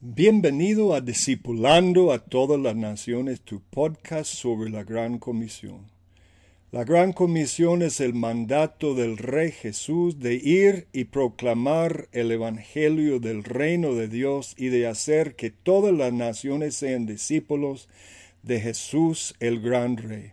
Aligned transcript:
Bienvenido 0.00 0.94
a 0.94 1.00
Discipulando 1.00 2.12
a 2.12 2.20
todas 2.20 2.60
las 2.60 2.76
naciones, 2.76 3.40
tu 3.40 3.60
podcast 3.60 4.32
sobre 4.32 4.70
la 4.70 4.84
Gran 4.84 5.18
Comisión. 5.18 5.88
La 6.70 6.84
Gran 6.84 7.12
Comisión 7.12 7.82
es 7.82 7.98
el 7.98 8.14
mandato 8.14 8.94
del 8.94 9.18
Rey 9.18 9.50
Jesús 9.50 10.20
de 10.20 10.34
ir 10.34 10.86
y 10.92 11.06
proclamar 11.06 12.08
el 12.12 12.30
Evangelio 12.30 13.18
del 13.18 13.42
reino 13.42 13.96
de 13.96 14.06
Dios 14.06 14.54
y 14.56 14.68
de 14.68 14.86
hacer 14.86 15.34
que 15.34 15.50
todas 15.50 15.92
las 15.92 16.12
naciones 16.12 16.76
sean 16.76 17.04
discípulos 17.04 17.88
de 18.44 18.60
Jesús 18.60 19.34
el 19.40 19.60
Gran 19.60 19.96
Rey. 19.96 20.30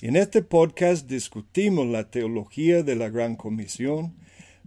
En 0.00 0.16
este 0.16 0.40
podcast 0.40 1.06
discutimos 1.10 1.86
la 1.86 2.10
teología 2.10 2.82
de 2.82 2.96
la 2.96 3.10
Gran 3.10 3.36
Comisión, 3.36 4.14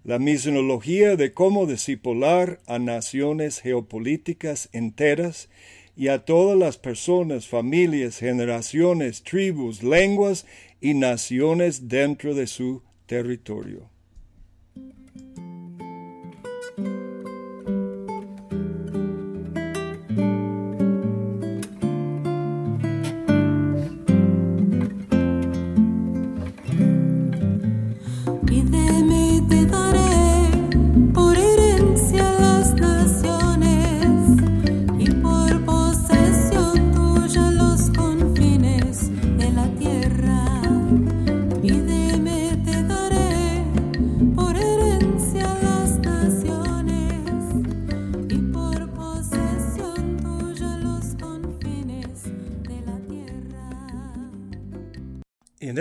la 0.03 0.17
misionología 0.17 1.15
de 1.15 1.33
cómo 1.33 1.67
discipular 1.67 2.59
a 2.65 2.79
naciones 2.79 3.59
geopolíticas 3.59 4.69
enteras 4.71 5.49
y 5.95 6.07
a 6.07 6.25
todas 6.25 6.57
las 6.57 6.77
personas, 6.77 7.47
familias, 7.47 8.17
generaciones, 8.17 9.23
tribus, 9.23 9.83
lenguas 9.83 10.45
y 10.79 10.95
naciones 10.95 11.87
dentro 11.87 12.33
de 12.33 12.47
su 12.47 12.81
territorio. 13.05 13.89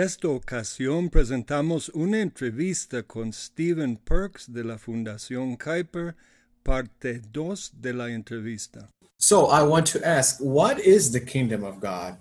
Esta 0.01 0.29
ocasión 0.29 1.11
presentamos 1.11 1.89
una 1.89 2.21
entrevista 2.21 3.03
con 3.03 3.31
Stephen 3.31 3.97
Perks 3.97 4.51
de 4.51 4.63
la 4.63 4.79
Fundación 4.79 5.55
Kuyper, 5.55 6.15
parte 6.63 7.21
2 7.31 7.73
de 7.79 7.93
la 7.93 8.09
entrevista. 8.09 8.89
So 9.19 9.51
I 9.51 9.61
want 9.61 9.85
to 9.91 10.03
ask, 10.03 10.39
what 10.39 10.79
is 10.79 11.11
the 11.11 11.19
kingdom 11.19 11.63
of 11.63 11.79
God? 11.79 12.17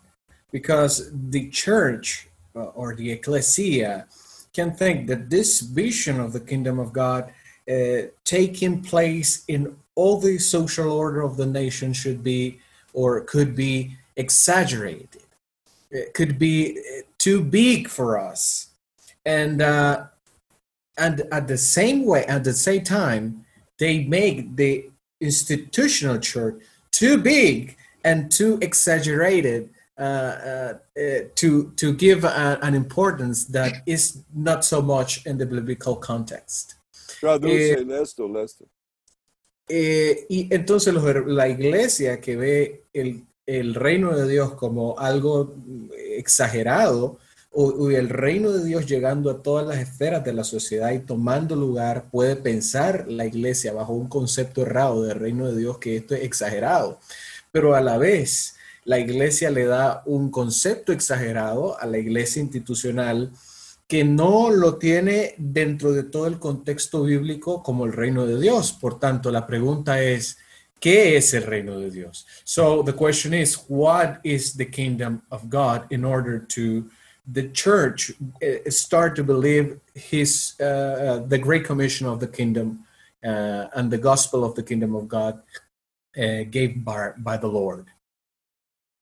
Because 0.52 1.10
the 1.30 1.48
church 1.48 2.28
uh, 2.54 2.64
or 2.74 2.94
the 2.94 3.12
ecclesia 3.12 4.06
can 4.52 4.74
think 4.74 5.06
that 5.06 5.30
this 5.30 5.62
vision 5.62 6.20
of 6.20 6.34
the 6.34 6.40
kingdom 6.40 6.78
of 6.78 6.92
God 6.92 7.32
uh, 7.66 8.10
taking 8.24 8.82
place 8.82 9.42
in 9.48 9.74
all 9.94 10.20
the 10.20 10.36
social 10.36 10.92
order 10.92 11.22
of 11.22 11.38
the 11.38 11.46
nation 11.46 11.94
should 11.94 12.22
be 12.22 12.60
or 12.92 13.22
could 13.22 13.56
be 13.56 13.96
exaggerated. 14.16 15.22
It 15.90 16.12
could 16.12 16.38
be 16.38 16.78
too 17.20 17.44
big 17.44 17.86
for 17.88 18.18
us 18.18 18.70
and 19.24 19.60
uh, 19.62 20.06
and 20.96 21.22
at 21.30 21.46
the 21.46 21.58
same 21.58 22.04
way 22.04 22.24
at 22.24 22.42
the 22.42 22.52
same 22.52 22.82
time 22.82 23.44
they 23.78 24.04
make 24.04 24.56
the 24.56 24.90
institutional 25.20 26.18
church 26.18 26.56
too 26.90 27.18
big 27.18 27.76
and 28.04 28.32
too 28.32 28.58
exaggerated 28.62 29.68
uh, 29.98 30.02
uh, 30.02 30.74
uh 30.98 31.20
to 31.34 31.70
to 31.76 31.92
give 31.94 32.24
a, 32.24 32.58
an 32.62 32.74
importance 32.74 33.44
that 33.44 33.72
is 33.86 34.22
not 34.34 34.64
so 34.64 34.80
much 34.80 35.26
in 35.26 35.36
the 35.36 35.46
biblical 35.46 35.94
context. 35.94 36.76
Traduce 37.20 37.72
eh, 37.72 37.84
Lester. 37.84 38.66
Eh, 39.68 40.26
y 40.28 40.48
entonces 40.50 40.92
los, 40.92 41.04
la 41.26 41.48
iglesia 41.48 42.20
que 42.20 42.36
ve 42.36 42.82
el, 42.92 43.22
el 43.58 43.74
reino 43.74 44.16
de 44.16 44.28
Dios 44.28 44.52
como 44.52 44.96
algo 44.98 45.56
exagerado 46.16 47.18
o, 47.52 47.90
el 47.90 48.08
reino 48.08 48.52
de 48.52 48.64
Dios 48.64 48.86
llegando 48.86 49.28
a 49.28 49.42
todas 49.42 49.66
las 49.66 49.78
esferas 49.78 50.24
de 50.24 50.32
la 50.32 50.44
sociedad 50.44 50.92
y 50.92 51.00
tomando 51.00 51.56
lugar, 51.56 52.08
puede 52.12 52.36
pensar 52.36 53.06
la 53.08 53.26
iglesia 53.26 53.72
bajo 53.72 53.92
un 53.92 54.08
concepto 54.08 54.62
errado 54.62 55.02
del 55.02 55.18
reino 55.18 55.48
de 55.48 55.58
Dios 55.58 55.78
que 55.78 55.96
esto 55.96 56.14
es 56.14 56.22
exagerado. 56.22 57.00
Pero 57.50 57.74
a 57.74 57.80
la 57.80 57.98
vez, 57.98 58.54
la 58.84 59.00
iglesia 59.00 59.50
le 59.50 59.64
da 59.64 60.04
un 60.06 60.30
concepto 60.30 60.92
exagerado 60.92 61.76
a 61.80 61.86
la 61.86 61.98
iglesia 61.98 62.40
institucional 62.40 63.32
que 63.88 64.04
no 64.04 64.50
lo 64.50 64.76
tiene 64.76 65.34
dentro 65.36 65.92
de 65.92 66.04
todo 66.04 66.28
el 66.28 66.38
contexto 66.38 67.02
bíblico 67.02 67.64
como 67.64 67.84
el 67.84 67.92
reino 67.92 68.26
de 68.26 68.40
Dios. 68.40 68.72
Por 68.72 69.00
tanto, 69.00 69.32
la 69.32 69.48
pregunta 69.48 70.00
es, 70.00 70.38
¿Qué 70.80 71.16
es 71.16 71.34
el 71.34 71.42
reino 71.42 71.78
de 71.78 71.90
Dios? 71.90 72.24
So 72.44 72.82
the 72.82 72.94
question 72.94 73.34
is, 73.34 73.54
what 73.68 74.20
is 74.24 74.54
the 74.54 74.64
kingdom 74.64 75.22
of 75.30 75.50
God 75.50 75.86
in 75.90 76.04
order 76.04 76.38
to 76.38 76.90
the 77.30 77.48
church 77.50 78.12
uh, 78.42 78.70
start 78.70 79.14
to 79.16 79.24
believe 79.24 79.78
his 79.94 80.58
uh, 80.60 81.22
the 81.28 81.38
great 81.38 81.64
commission 81.64 82.06
of 82.06 82.18
the 82.18 82.26
kingdom 82.26 82.84
uh, 83.22 83.66
and 83.74 83.90
the 83.90 83.98
gospel 83.98 84.44
of 84.44 84.54
the 84.54 84.62
kingdom 84.62 84.94
of 84.94 85.06
God 85.06 85.42
uh, 86.16 86.44
gave 86.50 86.84
by, 86.84 87.10
by 87.18 87.36
the 87.36 87.46
Lord? 87.46 87.86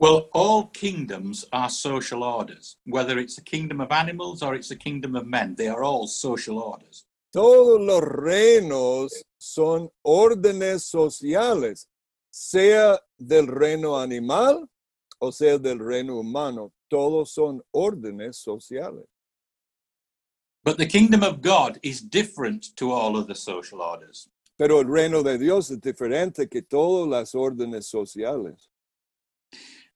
Well, 0.01 0.29
all 0.33 0.67
kingdoms 0.67 1.45
are 1.53 1.71
social 1.71 2.23
orders, 2.23 2.77
whether 2.85 3.19
it's 3.19 3.37
the 3.37 3.43
kingdom 3.43 3.81
of 3.81 3.91
animals 3.91 4.43
or 4.43 4.55
it's 4.55 4.69
the 4.69 4.77
kingdom 4.77 5.17
of 5.17 5.27
men, 5.27 5.57
they 5.57 5.69
are 5.69 5.83
all 5.83 6.07
social 6.07 6.59
orders. 6.59 7.05
Todos 7.39 7.81
los 7.81 8.01
reinos 8.01 9.25
son 9.37 9.89
órdenes 10.03 10.83
sociales, 10.83 11.89
sea 12.29 13.01
del 13.17 13.47
reino 13.47 13.97
animal 13.97 14.69
o 15.21 15.31
sea 15.31 15.57
del 15.57 15.79
reino 15.79 16.19
humano. 16.19 16.73
Todos 16.89 17.31
son 17.31 17.63
órdenes 17.71 18.39
sociales. 18.39 19.05
But 20.65 20.79
the 20.79 20.89
kingdom 20.89 21.23
of 21.23 21.41
God 21.41 21.79
is 21.85 22.01
different 22.01 22.75
to 22.75 22.91
all 22.91 23.17
other 23.17 23.37
social 23.37 23.83
orders. 23.83 24.29
Pero 24.57 24.81
el 24.81 24.89
reino 24.89 25.23
de 25.23 25.39
Dios 25.39 25.71
es 25.71 25.81
diferente 25.81 26.49
que 26.49 26.63
todas 26.63 27.09
las 27.09 27.37
órdenes 27.37 27.87
sociales. 27.87 28.69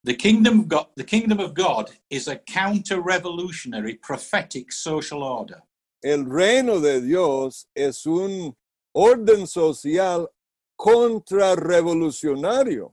The 0.04 0.14
kingdom, 0.14 0.60
of 0.60 0.68
God, 0.68 0.86
the 0.94 1.02
kingdom 1.02 1.40
of 1.40 1.54
God 1.54 1.90
is 2.08 2.28
a 2.28 2.36
counter 2.36 3.00
revolutionary 3.00 3.94
prophetic 3.94 4.70
social 4.70 5.24
order. 5.24 5.60
El 6.02 6.26
reino 6.26 6.80
de 6.80 7.00
Dios 7.00 7.68
es 7.74 8.04
un 8.06 8.56
orden 8.92 9.46
social 9.46 10.28
contrarrevolucionario. 10.76 12.92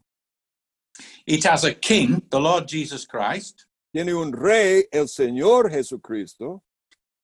It 1.25 1.46
has 1.46 1.64
a 1.64 1.74
king, 1.74 2.22
the 2.30 2.40
Lord 2.40 2.68
Jesus 2.68 3.06
Christ. 3.06 3.66
Tiene 3.94 4.14
un 4.14 4.31
rey, 4.31 4.86
el 4.92 5.08
Señor 5.08 5.72
Jesucristo. 5.72 6.62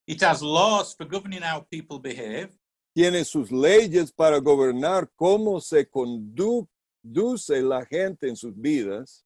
It 0.07 0.21
has 0.21 0.41
laws 0.41 0.95
for 0.95 1.05
governing 1.05 1.41
how 1.41 1.65
people 1.69 1.99
behave. 1.99 2.49
Tiene 2.95 3.25
sus 3.25 3.51
leyes 3.51 4.11
para 4.11 4.39
gobernar 4.39 5.09
cómo 5.15 5.61
se 5.61 5.85
conduce 5.85 7.61
la 7.61 7.85
gente 7.85 8.29
en 8.29 8.35
sus 8.35 8.55
vidas. 8.55 9.23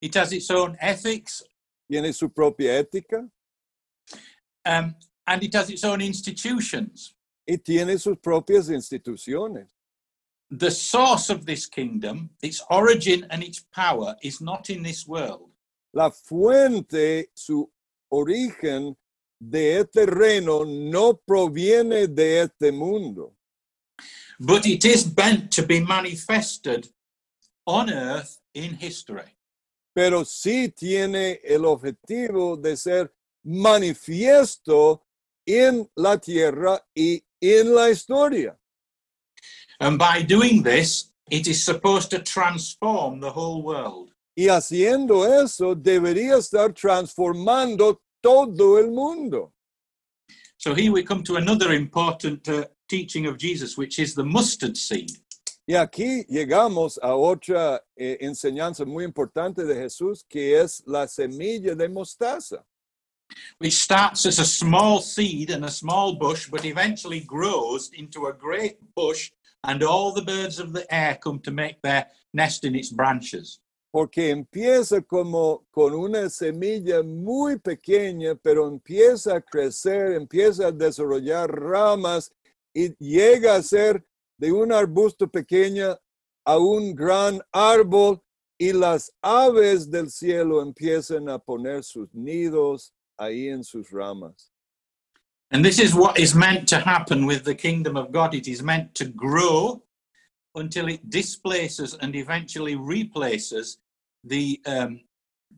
It 0.00 0.16
has 0.16 0.32
its 0.32 0.50
own 0.50 0.76
ethics. 0.80 1.44
Tiene 1.88 2.12
su 2.12 2.30
propia 2.30 2.78
ética. 2.78 3.28
Um, 4.64 4.94
and 5.26 5.42
it 5.42 5.54
has 5.54 5.70
its 5.70 5.84
own 5.84 6.00
institutions. 6.00 7.14
Y 7.46 7.58
tiene 7.58 7.98
sus 7.98 8.16
propias 8.18 8.70
instituciones. 8.70 9.68
The 10.50 10.70
source 10.70 11.30
of 11.30 11.46
this 11.46 11.66
kingdom, 11.66 12.30
its 12.42 12.62
origin 12.70 13.26
and 13.30 13.42
its 13.42 13.60
power, 13.74 14.14
is 14.22 14.40
not 14.40 14.70
in 14.70 14.82
this 14.82 15.06
world. 15.06 15.50
La 15.92 16.10
fuente, 16.10 17.30
su 17.34 17.70
origen 18.10 18.96
de 19.38 19.78
este 19.78 20.06
reino 20.06 20.64
no 20.64 21.14
proviene 21.14 22.06
de 22.06 22.40
este 22.42 22.72
mundo. 22.72 23.34
But 24.38 24.66
it 24.66 24.84
is 24.84 25.14
meant 25.16 25.50
to 25.52 25.62
be 25.62 25.80
manifested 25.80 26.88
on 27.66 27.90
earth 27.90 28.40
in 28.54 28.74
history. 28.74 29.36
Pero 29.94 30.24
sí 30.24 30.68
tiene 30.74 31.40
el 31.44 31.64
objetivo 31.64 32.56
de 32.56 32.76
ser 32.76 33.12
manifiesto 33.44 35.04
en 35.46 35.88
la 35.96 36.18
tierra 36.18 36.80
y 36.94 37.22
en 37.40 37.74
la 37.74 37.90
historia. 37.90 38.56
And 39.80 39.98
by 39.98 40.22
doing 40.22 40.62
this, 40.62 41.12
it 41.30 41.46
is 41.46 41.64
supposed 41.64 42.10
to 42.10 42.20
transform 42.20 43.20
the 43.20 43.30
whole 43.30 43.62
world. 43.62 44.10
Y 44.36 44.48
haciendo 44.48 45.24
eso, 45.26 45.74
debería 45.74 46.36
estar 46.36 46.72
transformando 46.72 48.00
todo 48.20 48.78
el 48.78 48.90
mundo. 48.90 49.52
So 50.56 50.74
here 50.74 50.92
we 50.92 51.02
come 51.02 51.22
to 51.24 51.36
another 51.36 51.72
important 51.72 52.48
uh, 52.48 52.64
teaching 52.88 53.26
of 53.26 53.36
Jesus, 53.36 53.76
which 53.76 53.98
is 53.98 54.14
the 54.14 54.24
mustard 54.24 54.76
seed. 54.76 55.10
Y 55.66 55.74
aquí 55.74 56.24
llegamos 56.28 56.98
a 57.02 57.14
otra 57.14 57.82
eh, 57.96 58.18
enseñanza 58.20 58.84
muy 58.84 59.04
importante 59.04 59.64
de 59.64 59.74
Jesús, 59.74 60.24
que 60.28 60.60
es 60.60 60.82
la 60.86 61.08
semilla 61.08 61.74
de 61.74 61.88
mostaza. 61.88 62.64
Which 63.58 63.74
starts 63.74 64.26
as 64.26 64.38
a 64.38 64.44
small 64.44 65.00
seed 65.00 65.50
and 65.50 65.64
a 65.64 65.70
small 65.70 66.14
bush, 66.14 66.48
but 66.48 66.64
eventually 66.64 67.20
grows 67.20 67.90
into 67.92 68.26
a 68.26 68.32
great 68.32 68.78
bush, 68.94 69.30
and 69.64 69.82
all 69.82 70.12
the 70.12 70.22
birds 70.22 70.58
of 70.58 70.72
the 70.72 70.86
air 70.94 71.18
come 71.22 71.38
to 71.40 71.50
make 71.50 71.80
their 71.82 72.06
nest 72.32 72.64
in 72.64 72.74
its 72.74 72.90
branches. 72.90 73.60
Porque 73.92 74.30
empieza 74.30 75.00
como 75.02 75.64
con 75.70 75.94
una 75.94 76.28
semilla 76.28 77.02
muy 77.04 77.58
pequeña, 77.58 78.34
pero 78.34 78.66
empieza 78.66 79.36
a 79.36 79.40
crecer, 79.40 80.14
empieza 80.14 80.66
a 80.66 80.72
desarrollar 80.72 81.48
ramas 81.48 82.32
y 82.74 82.92
llega 82.98 83.54
a 83.54 83.62
ser 83.62 84.04
de 84.36 84.50
un 84.50 84.72
arbusto 84.72 85.28
pequeño 85.28 85.96
a 86.44 86.58
un 86.58 86.94
gran 86.94 87.40
árbol 87.52 88.20
y 88.58 88.72
las 88.72 89.12
aves 89.22 89.90
del 89.90 90.10
cielo 90.10 90.60
empiezan 90.60 91.28
a 91.28 91.38
poner 91.38 91.82
sus 91.84 92.12
nidos 92.14 92.92
ahí 93.18 93.48
en 93.48 93.62
sus 93.64 93.90
ramas. 93.90 94.50
And 95.50 95.64
this 95.64 95.78
is 95.78 95.94
what 95.94 96.18
is 96.18 96.34
meant 96.34 96.68
to 96.68 96.80
happen 96.80 97.26
with 97.26 97.44
the 97.44 97.54
kingdom 97.54 97.96
of 97.96 98.10
God. 98.10 98.34
It 98.34 98.48
is 98.48 98.62
meant 98.62 98.94
to 98.96 99.04
grow 99.04 99.82
until 100.54 100.88
it 100.88 101.08
displaces 101.10 101.94
and 102.00 102.14
eventually 102.16 102.74
replaces 102.74 103.78
the 104.24 104.60
um, 104.66 105.00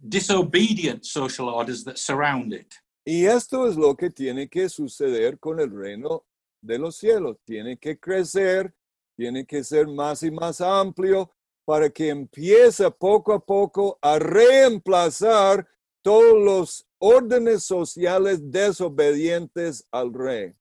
disobedient 0.09 1.07
social 1.07 1.49
orders 1.49 1.85
that 1.85 1.99
surround 1.99 2.53
it. 2.53 2.75
Y 3.07 3.25
esto 3.25 3.67
es 3.67 3.77
lo 3.77 3.95
que 3.95 4.11
tiene 4.11 4.49
que 4.49 4.69
suceder 4.69 5.39
con 5.39 5.61
el 5.61 5.71
reino 5.71 6.25
de 6.61 6.79
los 6.79 6.97
cielos. 6.97 7.37
Tiene 7.45 7.79
que 7.79 7.99
crecer, 7.99 8.75
tiene 9.17 9.47
que 9.47 9.63
ser 9.63 9.87
más 9.87 10.23
y 10.25 10.31
más 10.31 10.61
amplio 10.61 11.31
para 11.65 11.89
que 11.89 12.09
empiece 12.09 12.91
poco 12.91 13.33
a 13.33 13.45
poco 13.45 13.99
a 14.03 14.19
reemplazar 14.19 15.67
todos 16.07 16.41
los 16.41 16.87
órdenes 17.01 17.65
sociales 17.65 18.39
desobedientes 18.41 19.85
al 19.91 20.13
rey. 20.15 20.53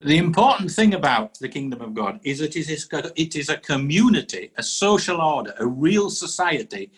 The 0.00 0.18
important 0.18 0.70
thing 0.70 0.92
about 0.92 1.38
the 1.40 1.48
kingdom 1.48 1.80
of 1.80 1.94
God 1.94 2.20
is 2.24 2.40
that 2.40 2.54
it 2.54 2.68
is, 2.68 2.86
it 3.16 3.36
is 3.36 3.48
a 3.48 3.56
community, 3.56 4.52
a 4.58 4.62
social 4.62 5.22
order, 5.22 5.54
a 5.58 5.66
real 5.66 6.10
society, 6.10 6.92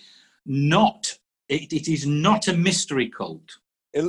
not, 0.45 1.17
it, 1.49 1.73
it 1.73 1.87
is 1.87 2.05
not 2.05 2.49
a 2.49 2.53
mystery 2.53 3.09
cult. 3.09 3.61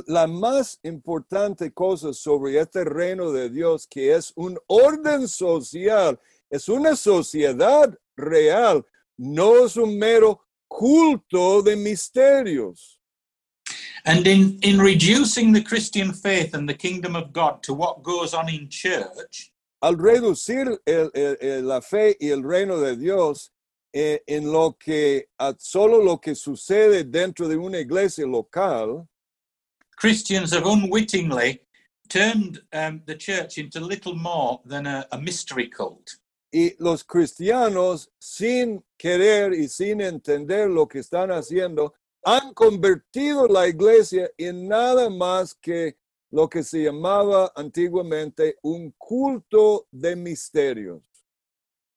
La 0.08 0.26
más 0.26 0.80
importante 0.82 1.72
cosa 1.72 2.12
sobre 2.12 2.58
este 2.58 2.84
reino 2.84 3.30
de 3.30 3.50
Dios, 3.50 3.86
que 3.86 4.16
es 4.16 4.32
un 4.34 4.58
orden 4.66 5.28
social, 5.28 6.18
es 6.50 6.68
una 6.68 6.96
sociedad 6.96 7.96
real, 8.16 8.84
no 9.16 9.64
es 9.64 9.76
un 9.76 9.96
mero 9.96 10.40
culto 10.66 11.62
de 11.62 11.76
misterios. 11.76 12.97
And 14.04 14.26
in, 14.26 14.58
in 14.62 14.78
reducing 14.80 15.52
the 15.52 15.62
Christian 15.62 16.12
faith 16.12 16.54
and 16.54 16.68
the 16.68 16.74
kingdom 16.74 17.16
of 17.16 17.32
God 17.32 17.62
to 17.64 17.74
what 17.74 18.02
goes 18.02 18.34
on 18.34 18.48
in 18.48 18.68
church, 18.68 19.52
Al 19.80 19.96
reducir 19.96 20.76
el- 20.86 21.10
el- 21.14 21.62
la 21.62 21.80
fe 21.80 22.16
y 22.20 22.30
el 22.30 22.42
reino 22.42 22.80
de 22.80 22.96
Dios 22.96 23.50
eh, 23.94 24.20
en 24.26 24.50
lo 24.52 24.72
que, 24.78 25.26
a 25.38 25.54
solo 25.58 26.02
lo 26.02 26.18
que 26.18 26.34
sucede 26.34 27.04
dentro 27.04 27.48
de 27.48 27.56
una 27.56 27.78
iglesia 27.78 28.26
local, 28.26 29.06
Christians 29.96 30.52
have 30.52 30.66
unwittingly 30.66 31.60
turned 32.08 32.60
um, 32.72 33.02
the 33.06 33.14
church 33.16 33.58
into 33.58 33.80
little 33.80 34.14
more 34.14 34.60
than 34.64 34.86
a, 34.86 35.06
a 35.12 35.18
mystery 35.18 35.68
cult. 35.68 36.18
Y 36.52 36.74
los 36.78 37.04
cristianos, 37.04 38.08
sin 38.18 38.82
querer 38.98 39.52
y 39.54 39.68
sin 39.68 40.00
entender 40.00 40.68
lo 40.70 40.86
que 40.86 41.00
están 41.00 41.30
haciendo, 41.30 41.94
han 42.24 42.52
convertido 42.54 43.46
la 43.46 43.66
iglesia 43.66 44.30
en 44.36 44.68
nada 44.68 45.08
más 45.08 45.54
que 45.54 45.96
lo 46.30 46.48
que 46.48 46.62
se 46.62 46.84
llamaba 46.84 47.52
antiguamente 47.56 48.56
un 48.62 48.92
culto 48.98 49.86
de 49.90 50.14
misterios. 50.14 51.02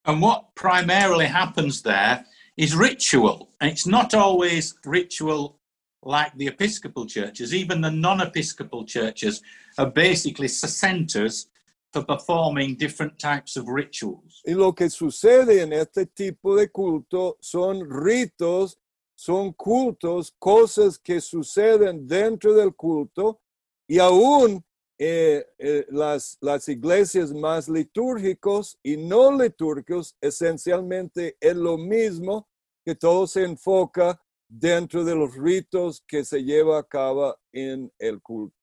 And 0.04 0.20
what 0.20 0.54
primarily 0.54 1.26
happens 1.26 1.82
there 1.82 2.24
is 2.56 2.74
ritual. 2.74 3.50
And 3.60 3.70
it's 3.70 3.86
not 3.86 4.14
always 4.14 4.74
ritual 4.84 5.60
like 6.02 6.32
the 6.36 6.48
Episcopal 6.48 7.06
churches, 7.06 7.54
even 7.54 7.80
the 7.80 7.90
non 7.90 8.20
Episcopal 8.20 8.84
churches 8.84 9.42
are 9.78 9.90
basically 9.90 10.48
centers 10.48 11.46
for 11.92 12.02
performing 12.02 12.74
different 12.74 13.18
types 13.18 13.56
of 13.56 13.68
rituals. 13.68 14.40
Y 14.46 14.54
lo 14.54 14.72
que 14.72 14.88
sucede 14.90 15.62
en 15.62 15.72
este 15.72 16.06
tipo 16.06 16.56
de 16.56 16.68
culto 16.68 17.36
son 17.40 17.88
ritos, 17.88 18.78
son 19.22 19.52
cultos, 19.52 20.34
cosas 20.36 20.98
que 20.98 21.20
suceden 21.20 22.08
dentro 22.08 22.54
del 22.54 22.74
culto 22.74 23.40
y 23.86 24.00
aún 24.00 24.64
eh, 24.98 25.46
eh, 25.58 25.86
las, 25.90 26.38
las 26.40 26.68
iglesias 26.68 27.32
más 27.32 27.68
litúrgicos 27.68 28.76
y 28.82 28.96
no 28.96 29.30
litúrgicos 29.30 30.16
esencialmente 30.20 31.36
es 31.40 31.54
lo 31.54 31.78
mismo 31.78 32.48
que 32.84 32.96
todo 32.96 33.28
se 33.28 33.44
enfoca 33.44 34.20
dentro 34.48 35.04
de 35.04 35.14
los 35.14 35.36
ritos 35.36 36.02
que 36.04 36.24
se 36.24 36.42
lleva 36.42 36.80
a 36.80 36.84
cabo 36.84 37.36
en 37.52 37.92
el 38.00 38.20
culto. 38.20 38.61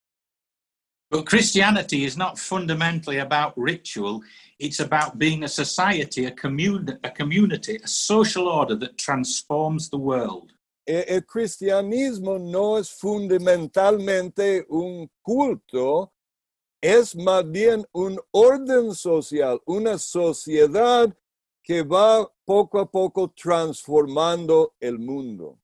But 1.12 1.26
Christianity 1.26 2.06
is 2.06 2.16
not 2.16 2.38
fundamentally 2.38 3.18
about 3.18 3.58
ritual, 3.58 4.22
it's 4.60 4.80
about 4.80 5.18
being 5.18 5.44
a 5.44 5.48
society, 5.48 6.26
a, 6.26 6.32
commun- 6.32 7.00
a 7.04 7.10
community, 7.10 7.80
a 7.84 7.88
social 7.88 8.48
order 8.48 8.76
that 8.76 8.98
transforms 8.98 9.90
the 9.90 9.98
world. 9.98 10.54
El 10.86 11.22
cristianismo 11.22 12.40
no 12.40 12.78
es 12.78 12.90
fundamentalmente 12.90 14.66
un 14.70 15.10
culto, 15.22 16.12
es 16.82 17.16
más 17.16 17.44
bien 17.52 17.86
un 17.94 18.20
orden 18.32 18.94
social, 18.94 19.60
una 19.66 19.98
sociedad 19.98 21.16
que 21.64 21.84
va 21.84 22.28
poco 22.46 22.80
a 22.80 22.90
poco 22.90 23.30
transformando 23.30 24.74
el 24.80 24.98
mundo. 24.98 25.60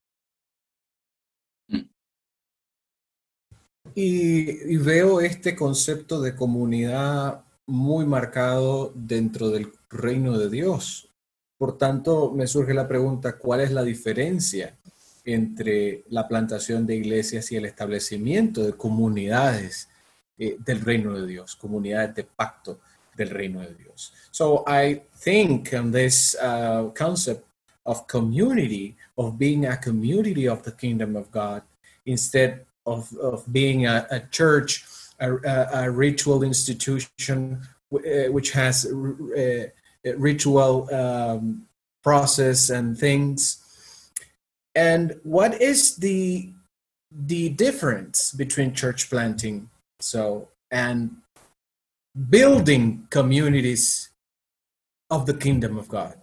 Y, 3.93 4.77
veo 4.77 5.21
este 5.21 5.55
concepto 5.55 6.21
de 6.21 6.35
comunidad 6.35 7.43
muy 7.67 8.05
marcado 8.05 8.91
dentro 8.95 9.49
del 9.49 9.71
reino 9.89 10.37
de 10.37 10.49
Dios. 10.49 11.09
Por 11.57 11.77
tanto, 11.77 12.31
me 12.31 12.47
surge 12.47 12.73
la 12.73 12.87
pregunta, 12.87 13.37
¿cuál 13.37 13.61
es 13.61 13.71
la 13.71 13.83
diferencia 13.83 14.77
entre 15.23 16.03
la 16.09 16.27
plantación 16.27 16.85
de 16.85 16.95
iglesias 16.95 17.51
y 17.51 17.55
el 17.55 17.65
establecimiento 17.65 18.63
de 18.63 18.73
comunidades 18.73 19.89
eh, 20.37 20.57
del 20.65 20.81
reino 20.81 21.13
de 21.13 21.25
Dios, 21.25 21.55
comunidades 21.55 22.15
de 22.15 22.23
pacto 22.23 22.79
del 23.15 23.29
reino 23.29 23.61
de 23.61 23.73
Dios? 23.75 24.13
So 24.31 24.63
I 24.67 25.03
think 25.23 25.73
on 25.73 25.91
this 25.91 26.37
uh, 26.41 26.91
concept 26.93 27.45
of 27.85 28.05
community, 28.07 28.95
of 29.15 29.37
being 29.37 29.65
a 29.65 29.79
community 29.79 30.47
of 30.47 30.63
the 30.63 30.73
kingdom 30.75 31.15
of 31.15 31.31
God, 31.31 31.63
instead 32.03 32.65
of, 32.85 33.15
of 33.17 33.51
being 33.51 33.85
a, 33.85 34.07
a 34.11 34.19
church, 34.31 34.85
a, 35.19 35.35
a, 35.73 35.91
ritual 35.91 36.43
institution 36.43 37.61
uh, 37.93 38.31
which 38.31 38.51
has 38.51 38.85
uh, 38.85 39.67
ritual 40.17 40.93
um, 40.93 41.65
process 42.03 42.69
and 42.69 42.97
things. 42.97 43.61
And 44.75 45.19
what 45.23 45.61
is 45.61 45.95
the 45.97 46.51
the 47.17 47.47
difference 47.49 48.33
between 48.33 48.73
church 48.73 49.09
planting 49.09 49.69
so 50.01 50.49
and 50.69 51.15
building 52.29 53.07
communities 53.09 54.09
of 55.09 55.25
the 55.25 55.33
kingdom 55.33 55.77
of 55.77 55.87
God? 55.87 56.19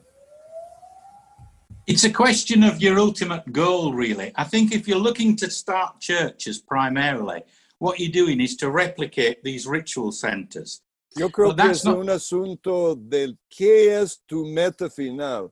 It's 1.87 2.05
a 2.05 2.13
question 2.13 2.63
of 2.63 2.81
your 2.81 2.99
ultimate 2.99 3.51
goal, 3.53 3.93
really. 3.93 4.33
I 4.37 4.45
think 4.45 4.73
if 4.73 4.87
you're 4.87 4.99
looking 5.03 5.35
to 5.37 5.51
start 5.51 6.01
churches 6.01 6.59
primarily, 6.61 7.43
what 7.79 7.99
you're 7.99 8.13
doing 8.13 8.41
is 8.41 8.57
to 8.59 8.71
replicate 8.71 9.43
these 9.43 9.67
ritual 9.67 10.13
centers. 10.13 10.83
Yo 11.17 11.29
creo 11.29 11.55
que 11.57 11.71
es 11.71 11.85
not- 11.85 11.99
un 11.99 12.09
asunto 12.09 12.95
del 12.95 13.37
qué 13.51 14.01
es 14.01 14.21
tu 14.27 14.47
meta 14.47 14.89
final. 14.89 15.51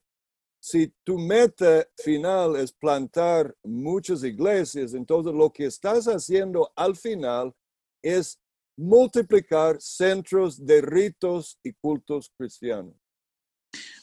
Si 0.62 0.92
tu 1.04 1.18
meta 1.18 1.84
final 2.02 2.54
es 2.56 2.70
plantar 2.72 3.52
muchas 3.64 4.22
iglesias, 4.22 4.94
entonces 4.94 5.34
lo 5.34 5.50
que 5.50 5.66
estás 5.66 6.06
haciendo 6.06 6.70
al 6.76 6.94
final 6.94 7.52
es 8.02 8.38
multiplicar 8.78 9.78
centros 9.80 10.64
de 10.64 10.80
ritos 10.80 11.58
y 11.64 11.72
cultos 11.72 12.30
cristianos. 12.38 12.94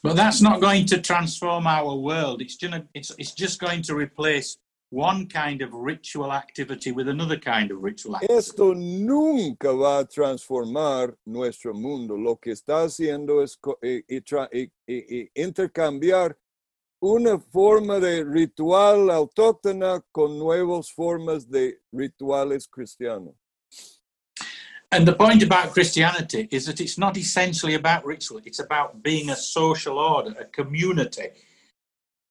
But 0.04 0.16
that's 0.16 0.42
not 0.42 0.62
going 0.62 0.86
to 0.88 1.02
transform 1.02 1.68
our 1.68 1.96
world. 1.96 2.42
It's, 2.42 2.58
gonna, 2.58 2.86
it's, 2.94 3.12
it's 3.18 3.34
just 3.34 3.60
going 3.60 3.82
to 3.84 3.96
replace 3.96 4.58
one 4.90 5.28
kind 5.28 5.62
of 5.62 5.74
ritual 5.74 6.32
activity 6.32 6.92
with 6.92 7.10
another 7.10 7.38
kind 7.38 7.72
of 7.72 7.82
ritual 7.82 8.16
activity. 8.16 8.38
Esto 8.38 8.74
nunca 8.74 9.74
va 9.74 10.00
a 10.00 10.06
transformar 10.06 11.16
nuestro 11.26 11.74
mundo. 11.74 12.16
Lo 12.16 12.38
que 12.38 12.52
está 12.52 12.84
haciendo 12.84 13.44
es 13.44 13.60
eh, 13.82 14.04
y 14.88 15.30
intercambiar 15.36 16.38
una 17.00 17.38
forma 17.40 18.00
de 18.00 18.24
ritual 18.24 19.10
autóctona 19.12 20.02
con 20.12 20.40
nuevas 20.40 20.92
formas 20.92 21.50
de 21.50 21.80
rituales 21.92 22.68
cristianos. 22.68 23.36
And 24.92 25.06
the 25.06 25.14
point 25.14 25.44
about 25.44 25.74
Christianity 25.74 26.48
is 26.50 26.66
that 26.66 26.80
it's 26.80 26.98
not 26.98 27.18
essentially 27.18 27.76
about 27.76 28.06
ritual, 28.06 28.40
it's 28.46 28.60
about 28.60 29.04
being 29.04 29.30
a 29.30 29.36
social 29.36 30.00
order, 30.00 30.34
a 30.40 30.46
community. 30.46 31.30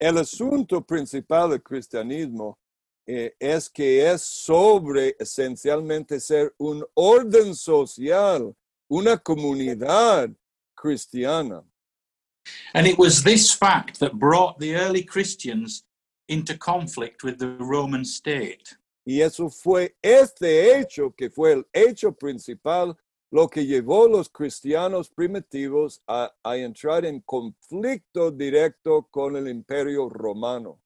El 0.01 0.19
asunto 0.19 0.81
principal 0.87 1.51
del 1.51 1.63
cristianismo 1.63 2.59
eh, 3.07 3.35
es 3.39 3.69
que 3.69 4.01
es 4.07 4.23
sobre 4.23 5.17
esencialmente 5.19 6.19
ser 6.21 6.55
un 6.59 6.85
orden 6.95 7.55
social, 7.55 8.55
una 8.91 9.19
comunidad 9.19 10.35
cristiana. 10.75 11.63
And 12.75 12.87
it 12.87 12.99
was 12.99 13.23
this 13.23 13.53
fact 13.53 14.01
that 14.01 14.19
brought 14.19 14.59
the 14.59 14.77
early 14.77 15.03
Christians 15.03 15.85
into 16.29 16.57
conflict 16.57 17.23
with 17.23 17.39
the 17.39 17.57
Roman 17.59 18.05
state. 18.05 18.77
Y 19.07 19.21
eso 19.21 19.49
fue 19.49 19.97
este 20.03 20.79
hecho 20.81 21.15
que 21.17 21.31
fue 21.31 21.53
el 21.53 21.67
hecho 21.73 22.11
principal, 22.13 22.97
lo 23.31 23.49
que 23.49 23.65
llevó 23.65 24.07
a 24.07 24.09
los 24.09 24.29
cristianos 24.29 25.09
primitivos 25.11 26.03
a, 26.09 26.35
a 26.43 26.57
entrar 26.57 27.05
en 27.05 27.21
conflicto 27.21 28.33
directo 28.33 29.07
con 29.11 29.37
el 29.37 29.47
imperio 29.49 30.09
romano. 30.09 30.81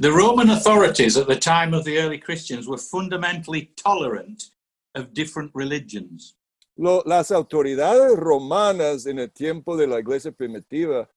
The 0.00 0.10
Roman 0.10 0.50
authorities 0.50 1.16
at 1.16 1.26
the 1.26 1.36
time 1.36 1.74
of 1.74 1.84
the 1.84 1.98
early 1.98 2.20
Christians 2.20 2.68
were 2.68 2.78
fundamentally 2.78 3.72
tolerant 3.74 4.50
of 4.94 5.12
different 5.12 5.50
religions. 5.54 6.36
Lo- 6.76 7.02
las 7.06 7.32
autoridades 7.32 8.14
romanas 8.16 9.06
en 9.06 9.18
el 9.18 9.30
tiempo 9.32 9.76
de 9.76 9.86
la 9.86 9.98
iglesia 9.98 10.30
primitiva 10.30 11.08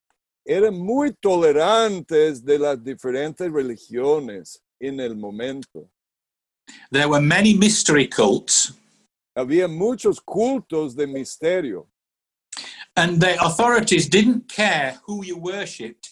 eran 0.45 0.74
muy 0.79 1.13
tolerantes 1.13 2.43
de 2.43 2.57
las 2.57 2.81
diferentes 2.83 3.51
religiones 3.51 4.63
en 4.81 5.00
el 5.00 5.15
momento. 5.15 5.88
There 6.91 7.07
were 7.07 7.21
many 7.21 7.53
mystery 7.53 8.07
cults, 8.07 8.73
Había 9.38 9.67
muchos 9.69 10.19
cultos 10.19 10.95
de 10.95 11.07
misterio. 11.07 11.88
and 12.97 13.21
the 13.21 13.41
authorities 13.41 14.09
didn't 14.09 14.50
care 14.50 15.00
who 15.05 15.23
you 15.23 15.38
worshipped 15.38 16.09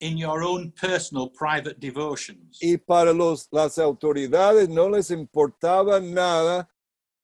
in 0.00 0.16
your 0.16 0.42
own 0.42 0.72
personal 0.72 1.28
private 1.28 1.78
devotions. 1.78 2.58
y 2.62 2.76
para 2.78 3.12
los, 3.12 3.48
las 3.52 3.78
autoridades 3.78 4.68
no 4.68 4.88
les 4.88 5.10
importaba 5.10 6.00
nada 6.00 6.68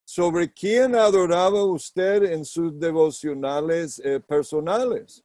sobre 0.07 0.53
quién 0.53 0.95
adoraba 0.95 1.65
usted 1.65 2.23
en 2.33 2.45
sus 2.45 2.79
devocionales 2.79 3.99
eh, 4.05 4.21
personales. 4.21 5.23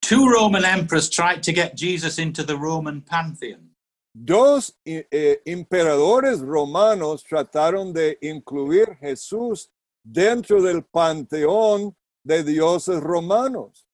Two 0.00 0.28
Roman 0.28 0.64
emperors 0.64 1.08
tried 1.10 1.42
to 1.42 1.52
get 1.52 1.76
Jesus 1.76 2.18
into 2.18 2.42
the 2.42 2.56
Roman 2.56 3.02
pantheon. 3.02 3.67
Dos 4.12 4.78
eh, 4.84 5.40
emperadores 5.44 6.40
romanos 6.40 7.24
trataron 7.24 7.92
de 7.92 8.18
incluir 8.22 8.96
Jesús 9.00 9.70
dentro 10.02 10.62
del 10.62 10.84
panteón 10.84 11.96
de 12.24 12.42
dioses 12.42 13.00
romanos. 13.00 13.86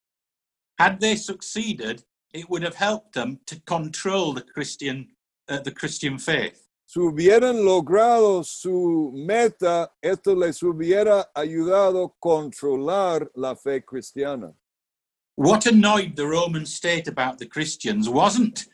Had 0.78 0.99
they 1.00 1.16
succeeded, 1.16 2.04
it 2.33 2.49
would 2.49 2.62
have 2.62 2.75
helped 2.75 3.12
them 3.12 3.38
to 3.47 3.61
control 3.61 4.33
the 4.33 4.42
Christian, 4.42 5.09
uh, 5.49 5.61
the 5.61 5.71
Christian 5.71 6.18
faith. 6.18 6.61
Si 6.87 7.00
hubieran 7.00 7.64
logrado 7.64 8.44
su 8.44 9.12
meta, 9.14 9.90
esto 10.02 10.35
les 10.35 10.62
hubiera 10.62 11.30
ayudado 11.35 12.04
a 12.04 12.12
controlar 12.21 13.30
la 13.35 13.54
fe 13.54 13.80
cristiana. 13.80 14.54
What 15.37 15.66
annoyed 15.66 16.14
the 16.14 16.26
Roman 16.26 16.66
state 16.66 17.09
about 17.09 17.38
the 17.38 17.47
Christians 17.47 18.09
wasn't 18.09 18.66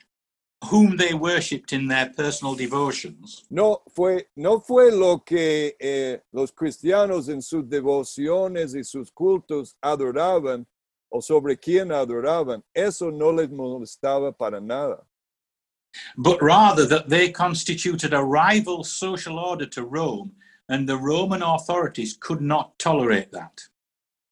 whom 0.64 0.96
they 0.96 1.14
worshipped 1.14 1.72
in 1.72 1.88
their 1.88 2.10
personal 2.10 2.54
devotions. 2.54 3.44
No 3.50 3.82
fue, 3.94 4.26
no 4.36 4.60
fue 4.60 4.90
lo 4.90 5.18
que 5.18 5.74
eh, 5.80 6.20
los 6.32 6.52
cristianos 6.52 7.28
en 7.28 7.40
sus 7.40 7.64
devociones 7.64 8.74
y 8.74 8.84
sus 8.84 9.10
cultos 9.10 9.76
adoraban 9.82 10.66
o 11.10 11.20
sobre 11.20 11.56
quién 11.56 11.90
adoraban. 11.92 12.62
Eso 12.74 13.10
no 13.10 13.30
les 13.32 13.48
molestaba 13.50 14.36
para 14.36 14.60
nada, 14.60 15.02
but 16.16 16.40
rather 16.42 16.86
that 16.86 17.08
they 17.08 17.30
constituted 17.30 18.12
a 18.12 18.22
rival 18.22 18.84
social 18.84 19.38
order 19.38 19.66
to 19.66 19.82
Rome, 19.82 20.32
and 20.68 20.88
the 20.88 20.96
Roman 20.96 21.42
authorities 21.42 22.16
could 22.20 22.40
not 22.40 22.78
tolerate 22.78 23.32
that. 23.32 23.60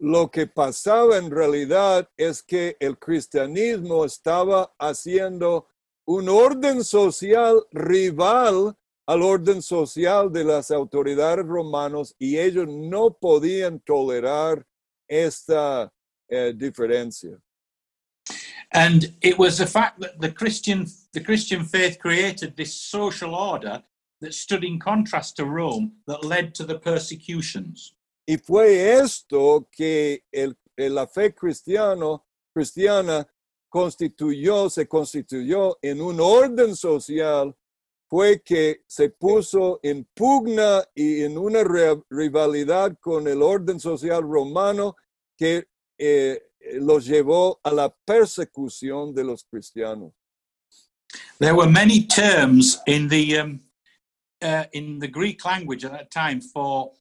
Lo 0.01 0.29
que 0.29 0.47
pasaba 0.47 1.17
en 1.17 1.31
realidad 1.31 2.09
es 2.17 2.43
que 2.43 2.77
el 2.81 2.99
cristianismo 2.99 4.05
estaba 4.05 4.71
haciendo 4.79 5.67
un 6.09 6.29
orden 6.29 6.83
social 6.83 7.63
rival 7.71 8.75
al 9.07 9.23
orden 9.23 9.61
social 9.61 10.33
de 10.33 10.43
las 10.43 10.71
autoridades 10.71 11.45
romanos 11.45 12.15
y 12.19 12.39
ellos 12.39 12.67
no 12.67 13.11
podían 13.11 13.79
tolerar 13.81 14.67
esta 15.07 15.93
eh, 16.31 16.55
diferencia. 16.57 17.39
And 18.73 19.15
it 19.23 19.39
was 19.39 19.57
the 19.59 19.67
fact 19.67 20.01
that 20.01 20.19
the 20.21 20.33
Christian, 20.33 20.87
the 21.13 21.21
Christian 21.23 21.65
faith 21.65 21.99
created 21.99 22.57
this 22.57 22.75
social 22.75 23.35
order 23.35 23.83
that 24.21 24.35
stood 24.35 24.65
in 24.65 24.79
contrast 24.79 25.37
to 25.37 25.45
Rome 25.45 25.93
that 26.07 26.25
led 26.25 26.55
to 26.55 26.65
the 26.65 26.79
persecutions. 26.79 27.95
Y 28.27 28.37
fue 28.37 28.99
esto 29.01 29.69
que 29.71 30.21
el, 30.33 30.55
el- 30.77 30.95
la 30.95 31.07
fe 31.07 31.35
cristiano, 31.35 32.25
cristiana 32.55 33.27
constituyó, 33.69 34.71
se 34.71 34.89
constituyó 34.89 35.79
en 35.83 36.01
un 36.01 36.21
orden 36.21 36.75
social, 36.75 37.55
fue 38.09 38.43
que 38.43 38.83
se 38.87 39.11
puso 39.11 39.81
en 39.83 40.07
pugna 40.15 40.83
y 40.95 41.23
en 41.23 41.37
una 41.37 41.61
rivalidad 42.09 42.97
con 43.01 43.29
el 43.29 43.43
orden 43.43 43.79
social 43.79 44.23
romano 44.23 44.97
que 45.37 45.69
eh, 45.99 46.43
los 46.75 47.07
llevó 47.07 47.61
a 47.63 47.71
la 47.71 47.95
persecución 48.05 49.15
de 49.15 49.25
los 49.25 49.45
cristianos. 49.45 50.13
There 51.39 51.55
were 51.55 51.71
many 51.71 52.07
terms 52.07 52.81
in 52.87 53.09
the 53.09 53.39
um, 53.39 53.61
uh, 54.43 54.65
in 54.73 54.99
the 54.99 55.09
Greek 55.09 55.45
language 55.45 55.85
at 55.85 55.93
that 55.93 56.11
time 56.11 56.41
for 56.41 56.93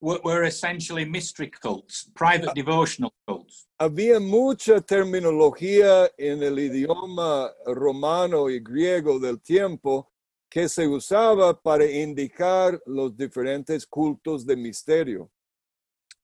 were, 0.00 0.20
were 0.24 0.44
essentially 0.44 1.04
mystery 1.04 1.50
cults, 1.50 2.10
private 2.14 2.54
devotional 2.54 3.12
cults. 3.26 3.66
había 3.78 4.20
mucha 4.20 4.80
terminología 4.80 6.10
en 6.16 6.42
el 6.42 6.58
idioma 6.58 7.52
romano 7.66 8.48
y 8.48 8.60
griego 8.60 9.18
del 9.18 9.40
tiempo 9.40 10.10
que 10.48 10.68
se 10.68 10.86
usaba 10.86 11.60
para 11.60 11.84
indicar 11.84 12.80
los 12.86 13.14
diferentes 13.16 13.86
cultos 13.86 14.46
de 14.46 14.56
misterio. 14.56 15.30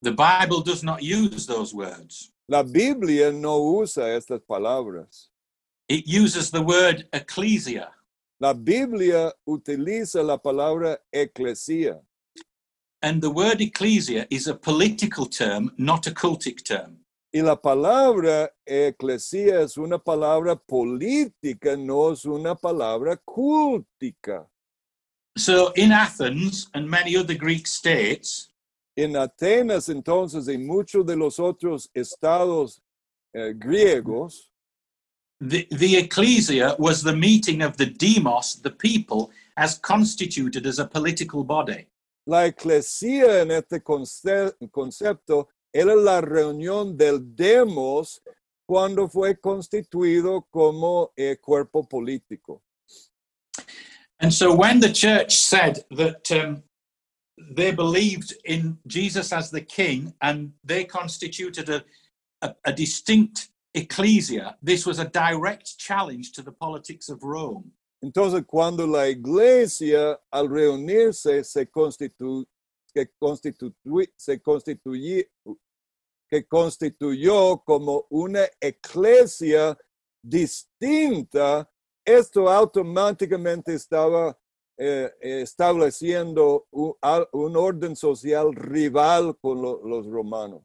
The 0.02 0.12
Bible 0.12 0.62
does 0.64 0.82
not 0.82 1.02
use 1.02 1.46
those 1.46 1.74
words. 1.74 2.32
La 2.48 2.62
Biblia 2.62 3.30
no 3.30 3.58
usa 3.58 4.14
estas 4.14 4.40
palabras. 4.40 5.30
It 5.88 6.06
uses 6.06 6.50
the 6.50 6.60
word 6.60 7.06
ecclesia. 7.12 7.90
La 8.40 8.54
Biblia 8.54 9.32
utiliza 9.46 10.22
la 10.22 10.38
palabra 10.38 10.98
eclesia. 11.12 12.00
And 13.02 13.20
the 13.20 13.30
word 13.30 13.60
ecclesia 13.60 14.26
is 14.30 14.46
a 14.46 14.54
political 14.54 15.26
term, 15.26 15.72
not 15.76 16.06
a 16.06 16.12
cultic 16.12 16.64
term. 16.64 16.98
Y 17.34 17.40
la 17.40 17.56
palabra 17.56 18.50
eclesia 18.66 19.60
es 19.62 19.76
una 19.76 19.98
palabra 19.98 20.54
política, 20.54 21.76
no 21.76 22.12
es 22.12 22.24
una 22.24 22.54
palabra 22.54 23.16
cultica. 23.16 24.46
So 25.36 25.72
in 25.74 25.90
Athens 25.92 26.68
and 26.74 26.88
many 26.88 27.16
other 27.16 27.34
Greek 27.34 27.66
states, 27.66 28.52
En 28.94 29.16
Atenas 29.16 29.88
entonces 29.88 30.46
y 30.48 30.58
muchos 30.58 31.06
de 31.06 31.16
los 31.16 31.38
otros 31.38 31.90
estados 31.94 32.82
eh, 33.32 33.54
griegos, 33.56 34.50
the, 35.40 35.66
the 35.70 35.96
ecclesia 35.96 36.76
was 36.78 37.02
the 37.02 37.16
meeting 37.16 37.62
of 37.62 37.76
the 37.78 37.86
demos, 37.86 38.60
the 38.60 38.70
people, 38.70 39.30
as 39.56 39.78
constituted 39.78 40.66
as 40.66 40.78
a 40.78 40.86
political 40.86 41.42
body. 41.42 41.86
La 42.26 42.46
eclesia 42.46 43.42
en 43.42 43.50
este 43.50 43.82
conce- 43.82 44.54
concepto 44.70 45.48
era 45.72 45.94
la 45.94 46.20
reunión 46.20 46.96
del 46.96 47.34
demos 47.34 48.22
cuando 48.66 49.08
fue 49.08 49.38
constituido 49.38 50.46
como 50.50 51.12
eh, 51.16 51.36
cuerpo 51.40 51.86
político. 51.88 52.62
And 54.20 54.32
so 54.32 54.54
when 54.54 54.78
the 54.78 54.92
church 54.92 55.40
said 55.40 55.84
that 55.90 56.30
um, 56.30 56.62
they 57.36 57.72
believed 57.72 58.34
in 58.44 58.78
Jesus 58.86 59.32
as 59.32 59.50
the 59.50 59.62
king 59.62 60.14
and 60.20 60.52
they 60.62 60.84
constituted 60.84 61.68
a, 61.68 61.84
a, 62.40 62.54
a 62.66 62.72
distinct 62.72 63.48
ecclesia, 63.74 64.56
this 64.62 64.86
was 64.86 65.00
a 65.00 65.06
direct 65.06 65.76
challenge 65.78 66.32
to 66.32 66.42
the 66.42 66.52
politics 66.52 67.08
of 67.08 67.24
Rome. 67.24 67.72
Entonces, 68.02 68.42
cuando 68.46 68.86
la 68.86 69.08
iglesia 69.08 70.20
al 70.30 70.48
reunirse 70.48 71.44
se 71.44 71.70
constitu- 71.70 72.46
que 72.92 73.08
constitui- 73.18 74.12
se 74.16 74.40
constituye, 74.42 75.30
que 76.28 76.46
constituyó 76.46 77.62
como 77.64 78.06
una 78.10 78.44
iglesia 78.60 79.78
distinta, 80.22 81.70
esto 82.04 82.50
automáticamente 82.50 83.74
estaba 83.74 84.36
eh, 84.78 85.10
estableciendo 85.20 86.66
un, 86.72 86.94
un 87.32 87.56
orden 87.56 87.94
social 87.94 88.52
rival 88.54 89.36
con 89.40 89.62
lo- 89.62 89.80
los 89.86 90.06
romanos. 90.06 90.62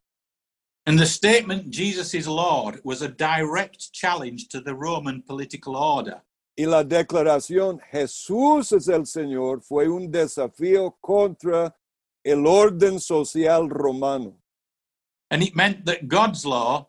And 0.88 0.98
the 0.98 1.06
statement, 1.06 1.70
Jesus 1.70 2.14
is 2.14 2.26
Lord, 2.28 2.80
was 2.84 3.02
a 3.02 3.10
direct 3.10 3.92
challenge 3.92 4.48
to 4.48 4.62
the 4.62 4.74
Roman 4.74 5.22
political 5.22 5.76
order. 5.76 6.24
Y 6.58 6.66
la 6.66 6.84
declaración 6.84 7.80
Jesús 7.92 8.72
es 8.72 8.88
el 8.88 9.06
Señor 9.06 9.62
fue 9.62 9.88
un 9.88 10.10
desafío 10.12 10.98
contra 11.00 11.76
el 12.26 12.46
orden 12.48 13.00
social 13.00 13.70
romano. 13.70 14.36
And 15.30 15.44
it 15.44 15.56
meant 15.56 15.86
that 15.86 16.08
God's 16.08 16.46
law 16.46 16.88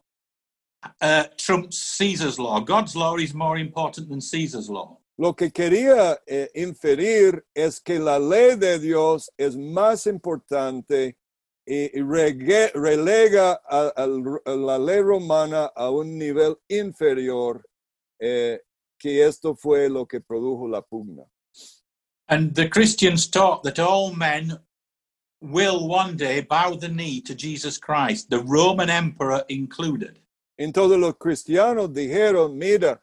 uh, 1.03 1.25
trumps 1.37 1.77
Caesar's 1.99 2.39
law. 2.39 2.61
God's 2.61 2.95
law 2.97 3.17
is 3.17 3.35
more 3.35 3.59
important 3.61 4.09
than 4.09 4.21
Caesar's 4.21 4.71
law. 4.71 4.99
Lo 5.19 5.35
que 5.35 5.51
quería 5.51 6.17
eh, 6.27 6.49
inferir 6.55 7.45
es 7.53 7.81
que 7.81 7.99
la 7.99 8.19
ley 8.19 8.55
de 8.57 8.79
Dios 8.79 9.29
es 9.37 9.57
más 9.57 10.07
importante 10.07 11.17
y 11.67 11.99
y 11.99 12.01
regue- 12.01 12.71
relega 12.73 13.61
a, 13.69 13.89
al- 13.97 14.41
a 14.47 14.51
la 14.53 14.79
ley 14.79 15.03
romana 15.03 15.67
a 15.77 15.91
un 15.91 16.17
nivel 16.17 16.57
inferior, 16.69 17.63
eh, 18.21 18.61
que 18.99 19.25
esto 19.25 19.55
fue 19.55 19.89
lo 19.89 20.07
que 20.07 20.21
produjo 20.21 20.69
la 20.69 20.83
pugna. 20.83 21.25
And 22.29 22.55
the 22.55 22.69
Christians 22.69 23.29
taught 23.29 23.63
that 23.65 23.79
all 23.79 24.13
men 24.15 24.59
will 25.41 25.89
one 25.89 26.17
day 26.17 26.41
bow 26.43 26.75
the 26.75 26.89
knee 26.89 27.21
to 27.23 27.35
Jesus 27.35 27.79
Christ, 27.79 28.29
the 28.29 28.41
Roman 28.41 28.91
emperor 28.91 29.45
included. 29.49 30.21
Entonces 30.59 30.99
los 30.99 31.15
cristianos 31.17 31.93
dijeron, 31.93 32.59
mira, 32.59 33.01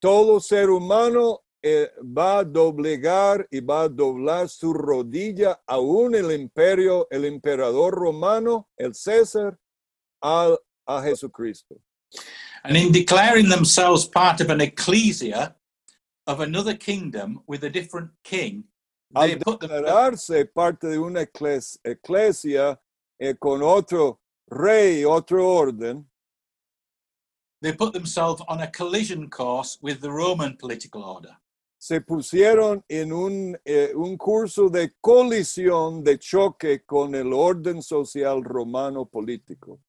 todo 0.00 0.38
ser 0.38 0.68
humano 0.68 1.40
eh, 1.62 1.90
va 2.02 2.40
a 2.40 2.44
doblegar 2.44 3.48
y 3.50 3.60
va 3.60 3.84
a 3.84 3.88
doblar 3.88 4.50
su 4.50 4.74
rodilla, 4.74 5.62
aún 5.66 6.14
el 6.14 6.30
imperio, 6.30 7.08
el 7.10 7.24
emperador 7.24 7.94
romano, 7.94 8.68
el 8.76 8.94
César, 8.94 9.58
al- 10.20 10.58
a 10.86 11.02
Jesucristo. 11.02 11.76
And 12.64 12.76
in 12.76 12.92
declaring 12.92 13.48
themselves 13.48 14.06
part 14.06 14.40
of 14.40 14.48
an 14.48 14.60
ecclesia 14.60 15.54
of 16.26 16.40
another 16.40 16.74
kingdom 16.74 17.42
with 17.46 17.62
a 17.64 17.70
different 17.70 18.10
king, 18.22 18.64
they 19.14 19.32
Al 19.32 19.38
put 19.38 19.60
them, 19.60 19.70
declararse 19.70 20.46
parte 20.54 20.88
de 20.88 20.98
una 20.98 21.26
ecles- 21.26 21.78
eclesia 21.84 22.78
eh, 23.20 23.34
con 23.38 23.62
otro 23.62 24.18
rey, 24.50 25.04
otro 25.04 25.46
orden, 25.46 26.06
they 27.60 27.72
put 27.72 27.92
themselves 27.92 28.42
on 28.48 28.60
a 28.60 28.66
collision 28.70 29.28
course 29.28 29.78
with 29.82 30.00
the 30.00 30.10
Roman 30.10 30.56
political 30.56 31.02
order. 31.02 31.36
se 31.78 32.00
pusieron 32.00 32.82
en 32.88 33.12
un, 33.12 33.58
eh, 33.62 33.92
un 33.94 34.16
curso 34.16 34.70
de 34.70 34.94
colisión, 35.02 36.02
de 36.02 36.18
choque 36.18 36.82
con 36.86 37.14
el 37.14 37.30
orden 37.34 37.82
social 37.82 38.42
romano 38.42 39.04
político. 39.04 39.80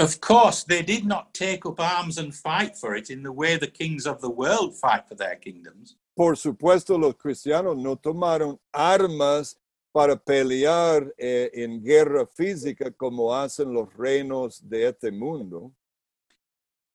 Of 0.00 0.18
course, 0.22 0.64
they 0.64 0.80
did 0.80 1.04
not 1.04 1.34
take 1.34 1.66
up 1.66 1.78
arms 1.78 2.16
and 2.16 2.34
fight 2.34 2.74
for 2.74 2.96
it 2.96 3.10
in 3.10 3.22
the 3.22 3.32
way 3.32 3.58
the 3.58 3.66
kings 3.66 4.06
of 4.06 4.22
the 4.22 4.30
world 4.30 4.74
fight 4.74 5.06
for 5.06 5.14
their 5.14 5.36
kingdoms. 5.36 5.94
Por 6.16 6.36
supuesto, 6.36 6.98
los 6.98 7.16
cristianos 7.16 7.76
no 7.76 7.96
tomaron 7.96 8.58
armas 8.72 9.56
para 9.92 10.16
pelear 10.16 11.12
eh, 11.18 11.50
en 11.52 11.82
guerra 11.82 12.26
física 12.26 12.90
como 12.96 13.34
hacen 13.34 13.74
los 13.74 13.92
reinos 13.94 14.62
de 14.66 14.86
este 14.88 15.12
mundo. 15.12 15.70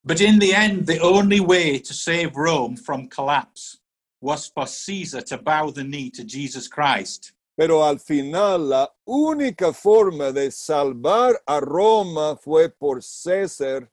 But 0.04 0.20
in 0.20 0.40
the 0.40 0.56
end, 0.56 0.88
the 0.88 1.00
only 1.00 1.40
way 1.40 1.78
to 1.78 1.94
save 1.94 2.36
Rome 2.36 2.76
from 2.76 3.08
collapse 3.08 3.78
was 4.20 4.48
for 4.48 4.66
Caesar 4.66 5.22
to 5.22 5.38
bow 5.38 5.70
the 5.70 5.84
knee 5.84 6.10
to 6.10 6.24
Jesus 6.24 6.68
Christ. 6.68 7.34
Pero 7.56 7.86
al 7.86 8.00
final, 8.00 8.70
la 8.70 8.94
única 9.06 9.72
forma 9.72 10.32
de 10.32 10.52
salvar 10.52 11.42
a 11.46 11.60
Roma 11.60 12.36
fue 12.36 12.70
por 12.70 13.02
César, 13.02 13.90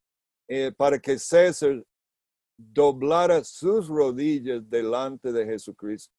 eh, 0.48 0.72
para 0.76 0.98
que 0.98 1.18
César 1.18 1.84
doblara 2.56 3.44
sus 3.44 3.88
rodillas 3.88 4.68
delante 4.68 5.32
de 5.32 5.46
Jesucristo. 5.46 6.12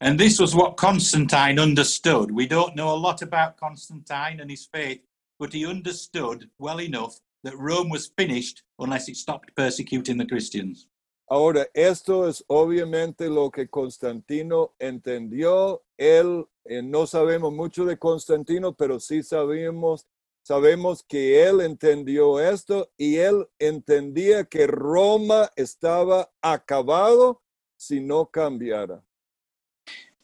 And 0.00 0.18
this 0.18 0.38
was 0.38 0.54
what 0.54 0.76
Constantine 0.76 1.58
understood. 1.58 2.30
We 2.30 2.46
don't 2.46 2.76
know 2.76 2.94
a 2.94 2.96
lot 2.96 3.22
about 3.22 3.56
Constantine 3.56 4.40
and 4.40 4.50
his 4.50 4.66
faith, 4.66 5.00
but 5.38 5.52
he 5.52 5.66
understood 5.66 6.48
well 6.58 6.80
enough 6.80 7.18
that 7.44 7.56
Rome 7.56 7.88
was 7.88 8.10
finished 8.18 8.62
unless 8.78 9.08
it 9.08 9.16
stopped 9.16 9.54
persecuting 9.56 10.16
the 10.16 10.26
Christians. 10.26 10.88
Ahora, 11.28 11.66
esto 11.74 12.28
es 12.28 12.44
obviamente 12.46 13.28
lo 13.28 13.50
que 13.50 13.68
Constantino 13.68 14.74
entendió. 14.78 15.82
Él, 15.96 16.46
eh, 16.64 16.82
no 16.82 17.06
sabemos 17.08 17.52
mucho 17.52 17.84
de 17.84 17.98
Constantino, 17.98 18.74
pero 18.74 19.00
sí 19.00 19.24
sabemos, 19.24 20.06
sabemos 20.42 21.02
que 21.02 21.42
él 21.42 21.62
entendió 21.62 22.38
esto 22.38 22.92
y 22.96 23.16
él 23.16 23.48
entendía 23.58 24.44
que 24.44 24.68
Roma 24.68 25.50
estaba 25.56 26.30
acabado 26.40 27.42
si 27.76 28.00
no 28.00 28.26
cambiara. 28.26 29.02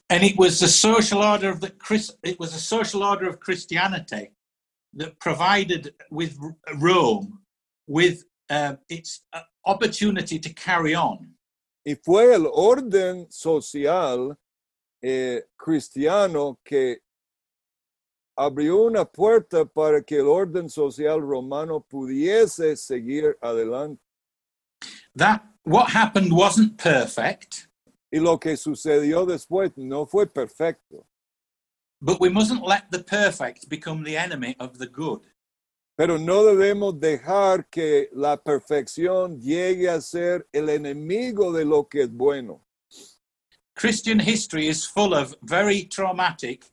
And 0.09 0.23
it 0.23 0.37
was 0.37 0.61
the 0.61 0.69
social 0.69 1.23
order 1.23 1.51
of 1.51 1.61
the 1.61 1.71
Chris, 1.71 2.13
it 2.23 2.39
was 2.39 2.55
a 2.55 2.61
social 2.61 3.03
order 3.03 3.29
of 3.29 3.41
Christianity 3.41 4.31
that 4.93 5.19
provided 5.19 5.95
with 6.11 6.39
Rome 6.79 7.41
with 7.89 8.25
uh, 8.51 8.77
its 8.89 9.25
uh, 9.33 9.41
opportunity 9.65 10.39
to 10.39 10.53
carry 10.55 10.95
on. 10.95 11.37
Y 11.85 11.95
fue 11.97 12.35
el 12.35 12.47
orden 12.53 13.27
social 13.31 14.37
eh, 15.03 15.45
cristiano 15.57 16.59
que 16.65 17.01
abrió 18.37 18.83
una 18.83 19.05
puerta 19.05 19.65
para 19.65 20.03
que 20.03 20.17
el 20.17 20.27
orden 20.27 20.69
social 20.69 21.21
romano 21.21 21.81
pudiese 21.81 22.77
seguir 22.77 23.37
adelante. 23.41 24.01
That 25.17 25.43
what 25.65 25.91
happened 25.91 26.33
wasn't 26.33 26.79
perfect, 26.79 27.69
Y 28.11 28.19
lo 28.19 28.39
que 28.39 28.57
sucedió 28.57 29.25
después 29.25 29.73
no 29.77 30.07
fue 30.07 30.27
perfecto, 30.27 31.07
but 32.01 32.21
we 32.21 32.29
mustn't 32.29 32.63
let 32.63 32.91
the 32.91 32.99
perfect 32.99 33.69
become 33.71 34.05
the 34.05 34.17
enemy 34.17 34.55
of 34.59 34.79
the 34.79 34.87
good. 34.87 35.23
Pero 35.97 36.19
no 36.19 36.45
debemos 36.45 36.99
dejar 36.99 37.69
que 37.69 38.09
la 38.13 38.37
perfección 38.43 39.41
llegue 39.41 39.89
a 39.89 40.01
ser 40.01 40.47
el 40.53 40.69
enemigo 40.69 41.53
de 41.53 41.65
lo 41.65 41.87
que 41.89 42.03
es 42.03 42.11
bueno. 42.13 42.65
Christian 43.75 44.21
history 44.21 44.69
is 44.69 44.85
full 44.87 45.15
of 45.15 45.35
very 45.43 45.85
traumatic 45.85 46.65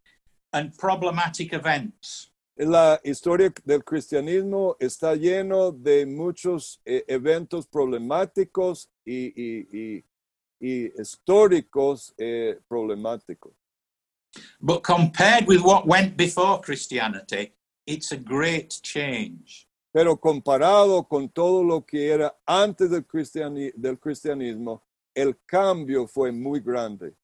and 0.53 0.75
problematic 0.77 1.53
events. 1.53 2.31
La 2.57 2.99
historia 3.05 3.53
del 3.63 3.83
cristianismo 3.83 4.75
está 4.81 5.15
lleno 5.15 5.71
de 5.71 6.05
muchos 6.05 6.81
eh, 6.85 7.05
eventos 7.07 7.65
problemáticos 7.67 8.89
y, 9.05 9.27
y- 9.33 9.67
y- 9.71 10.03
y 10.61 10.91
históricos 11.01 12.13
eh, 12.17 12.59
problemáticos. 12.67 13.53
But 14.59 14.83
compared 14.83 15.47
with 15.47 15.61
what 15.61 15.87
went 15.87 16.17
before 16.17 16.59
Christianity, 16.59 17.53
it's 17.89 18.11
a 18.11 18.17
great 18.17 18.69
change. 18.81 19.67
Pero 19.91 20.15
comparado 20.17 21.07
con 21.07 21.29
todo 21.29 21.63
lo 21.63 21.81
que 21.81 22.09
era 22.11 22.35
antes 22.45 22.91
del, 22.91 23.05
cristiani- 23.07 23.73
del 23.75 23.97
cristianismo, 23.97 24.83
el 25.15 25.35
cambio 25.47 26.07
fue 26.07 26.31
muy 26.31 26.59
grande. 26.59 27.15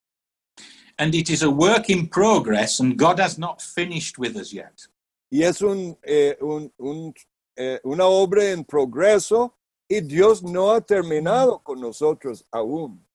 And 0.97 1.13
it 1.13 1.30
is 1.30 1.43
a 1.43 1.49
work 1.49 1.89
in 1.89 2.08
progress, 2.08 2.80
and 2.80 2.97
God 2.97 3.19
has 3.19 3.38
not 3.38 3.62
finished 3.62 4.17
with 4.17 4.36
us 4.36 4.51
yet. 4.51 4.88
Y 5.30 5.43
es 5.43 5.62
un, 5.62 5.95
eh, 6.04 6.36
un- 6.41 6.71
un, 6.80 7.13
eh, 7.58 7.80
una 7.84 8.06
obra 8.06 8.49
en 8.51 8.63
progreso 8.63 9.54
y 9.88 9.99
Dios 10.01 10.41
no 10.41 10.71
ha 10.71 10.82
terminado 10.82 11.62
con 11.62 11.80
nosotros 11.80 12.43
aún. 12.51 13.06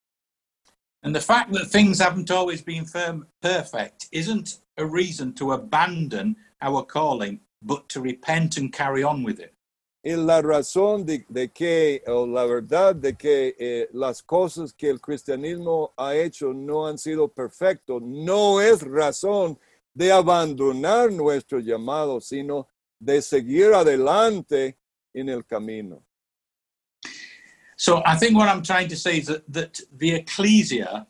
And 1.03 1.15
the 1.15 1.21
fact 1.21 1.53
that 1.53 1.71
things 1.71 1.99
haven't 1.99 2.31
always 2.31 2.61
been 2.61 2.85
firm, 2.85 3.27
perfect 3.41 4.09
isn't 4.13 4.59
a 4.77 4.85
reason 4.85 5.33
to 5.35 5.53
abandon 5.53 6.37
our 6.61 6.83
calling, 6.83 7.41
but 7.63 7.89
to 7.89 8.01
repent 8.01 8.59
and 8.59 8.73
carry 8.73 9.03
on 9.03 9.23
with 9.23 9.41
it. 9.41 9.55
Y 10.03 10.17
la 10.17 10.41
razón 10.41 11.05
de, 11.05 11.27
de 11.29 11.49
que, 11.49 12.03
o 12.07 12.25
la 12.25 12.47
verdad 12.47 12.95
de 12.95 13.15
que 13.15 13.55
eh, 13.59 13.89
las 13.93 14.23
cosas 14.23 14.73
que 14.73 14.89
el 14.89 14.99
cristianismo 14.99 15.93
ha 15.97 16.15
hecho 16.15 16.55
no 16.55 16.87
han 16.87 16.97
sido 16.97 17.29
perfectos, 17.29 18.01
no 18.03 18.63
es 18.63 18.81
razón 18.81 19.59
de 19.93 20.11
abandonar 20.11 21.13
nuestro 21.13 21.59
llamado, 21.59 22.19
sino 22.21 22.67
de 22.99 23.21
seguir 23.21 23.75
adelante 23.75 24.79
en 25.13 25.29
el 25.29 25.45
camino. 25.45 26.03
So 27.81 28.03
I 28.05 28.15
think 28.15 28.37
what 28.37 28.51
I'm 28.51 28.63
trying 28.63 28.89
to 28.89 28.97
say 28.97 29.21
is 29.21 29.27
that, 29.29 29.51
that 29.51 29.81
the 29.97 30.11
ecclesia 30.11 31.07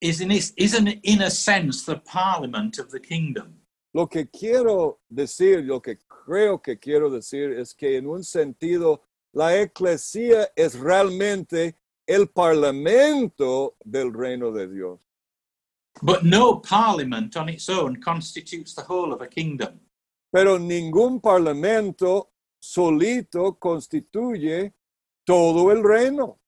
is 0.00 0.20
in, 0.20 0.30
is 0.30 0.72
in, 0.72 0.86
in 1.02 1.22
a 1.22 1.30
sense 1.30 1.84
the 1.84 1.96
parliament 1.96 2.78
of 2.78 2.92
the 2.92 3.00
kingdom. 3.00 3.56
Lo 3.92 4.06
que 4.06 4.26
quiero 4.26 4.98
decir, 5.12 5.66
lo 5.66 5.80
que 5.80 5.96
creo 6.08 6.62
que 6.62 6.76
quiero 6.76 7.10
decir 7.10 7.50
es 7.58 7.74
que 7.74 7.96
en 7.96 8.06
un 8.06 8.22
sentido 8.22 9.02
la 9.34 9.56
eclesia 9.56 10.48
es 10.54 10.78
realmente 10.78 11.74
el 12.06 12.28
parlamento 12.28 13.74
del 13.84 14.12
reino 14.12 14.52
de 14.52 14.68
Dios. 14.68 15.00
But 16.02 16.22
no 16.22 16.58
parliament 16.60 17.36
on 17.36 17.48
its 17.48 17.68
own 17.68 17.96
constitutes 17.96 18.76
the 18.76 18.82
whole 18.82 19.12
of 19.12 19.22
a 19.22 19.26
kingdom. 19.26 19.80
Pero 20.30 20.56
ningún 20.56 21.20
parlamento 21.20 22.30
solito 22.60 23.58
constituye 23.58 24.72
todo 25.26 25.70
el 25.70 25.82
reino. 25.82 26.38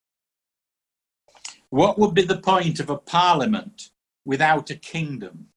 What 1.71 1.99
would 1.99 2.15
be 2.15 2.23
the 2.23 2.39
point 2.39 2.81
of 2.81 2.89
a 2.89 2.97
parliament 2.97 3.91
without 4.25 4.71
a 4.71 4.77
kingdom? 4.77 5.49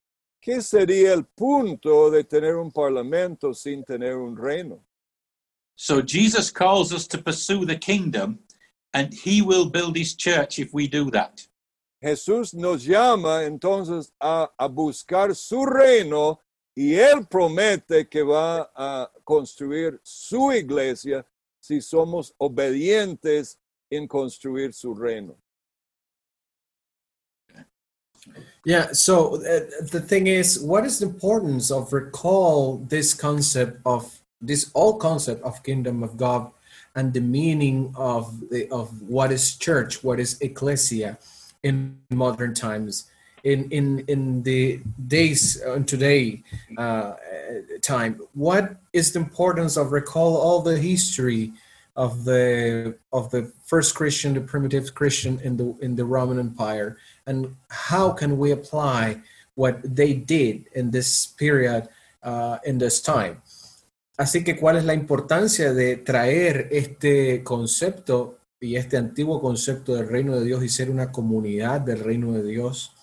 ¿Qué 0.44 0.62
sería 0.62 1.14
el 1.14 1.24
punto 1.24 2.10
de 2.10 2.24
tener 2.24 2.58
un 2.58 2.72
parlamento 2.72 3.54
sin 3.54 3.84
tener 3.84 4.18
un 4.18 4.36
reino? 4.36 4.84
So 5.76 6.02
Jesus 6.02 6.52
calls 6.52 6.92
us 6.92 7.08
to 7.08 7.18
pursue 7.18 7.66
the 7.66 7.78
kingdom, 7.78 8.40
and 8.94 9.14
he 9.14 9.42
will 9.42 9.70
build 9.70 9.96
his 9.96 10.16
church 10.16 10.60
if 10.60 10.74
we 10.74 10.88
do 10.88 11.10
that. 11.12 11.48
Jesús 12.04 12.54
nos 12.54 12.84
llama 12.84 13.44
entonces 13.46 14.12
a, 14.20 14.50
a 14.58 14.68
buscar 14.68 15.36
su 15.36 15.66
reino 15.66 16.40
y 16.76 16.96
Él 16.96 17.28
promete 17.28 18.10
que 18.10 18.24
va 18.24 18.72
a 18.76 19.12
construir 19.24 20.00
su 20.04 20.52
iglesia 20.52 21.26
si 21.72 21.80
somos 21.80 22.34
obedientes 22.38 23.58
en 23.90 24.08
construir 24.08 24.74
su 24.74 24.94
reino. 24.94 25.38
Yeah, 28.66 28.92
so 28.92 29.36
uh, 29.38 29.62
the 29.90 30.02
thing 30.02 30.28
is, 30.28 30.60
what 30.60 30.86
is 30.86 31.00
the 31.00 31.08
importance 31.08 31.72
of 31.72 31.94
recall 31.94 32.78
this 32.90 33.14
concept 33.14 33.80
of 33.86 34.22
this 34.42 34.70
all 34.74 34.98
concept 34.98 35.42
of 35.44 35.64
kingdom 35.64 36.04
of 36.04 36.18
God 36.18 36.52
and 36.96 37.14
the 37.14 37.22
meaning 37.22 37.94
of 37.96 38.50
the 38.50 38.70
of 38.70 39.02
what 39.02 39.32
is 39.32 39.58
church, 39.58 40.04
what 40.04 40.20
is 40.20 40.38
ecclesia 40.42 41.18
in 41.64 41.98
modern 42.12 42.54
times, 42.54 43.10
in 43.44 43.70
in 43.72 44.04
in 44.08 44.44
the 44.44 44.80
days 45.08 45.62
and 45.62 45.88
today 45.88 46.44
uh, 46.78 47.14
time. 47.82 48.20
What 48.34 48.76
is 48.94 49.14
the 49.14 49.20
importance 49.20 49.78
of 49.78 49.92
recall 49.92 50.38
all 50.38 50.62
the 50.62 50.78
history 50.78 51.54
of 51.96 52.24
the 52.24 52.96
of 53.12 53.32
the 53.32 53.52
first 53.66 53.96
Christian, 53.96 54.34
the 54.34 54.42
primitive 54.42 54.94
Christian 54.94 55.40
in 55.44 55.58
the 55.58 55.76
in 55.82 55.96
the 55.96 56.06
Roman 56.06 56.40
Empire, 56.40 56.98
and 57.26 57.56
how 57.70 58.12
can 58.12 58.38
we 58.38 58.52
apply 58.52 59.22
what 59.56 59.82
they 59.84 60.14
did 60.14 60.68
in 60.74 60.92
this 60.92 61.28
period 61.28 61.90
uh, 62.24 62.58
in 62.66 62.78
this 62.78 63.02
time? 63.02 63.42
Así 64.18 64.44
que, 64.44 64.56
¿cuál 64.56 64.78
es 64.78 64.86
la 64.86 64.94
importancia 64.94 65.74
de 65.74 65.98
traer 65.98 66.68
este 66.72 67.44
concepto 67.44 68.38
y 68.60 68.76
este 68.76 68.96
antiguo 68.98 69.42
concepto 69.42 69.96
del 69.96 70.08
reino 70.08 70.40
de 70.40 70.46
Dios 70.46 70.64
y 70.64 70.70
ser 70.70 70.92
una 70.92 71.12
comunidad 71.12 71.82
del 71.82 72.00
reino 72.00 72.32
de 72.34 72.44
Dios 72.44 72.94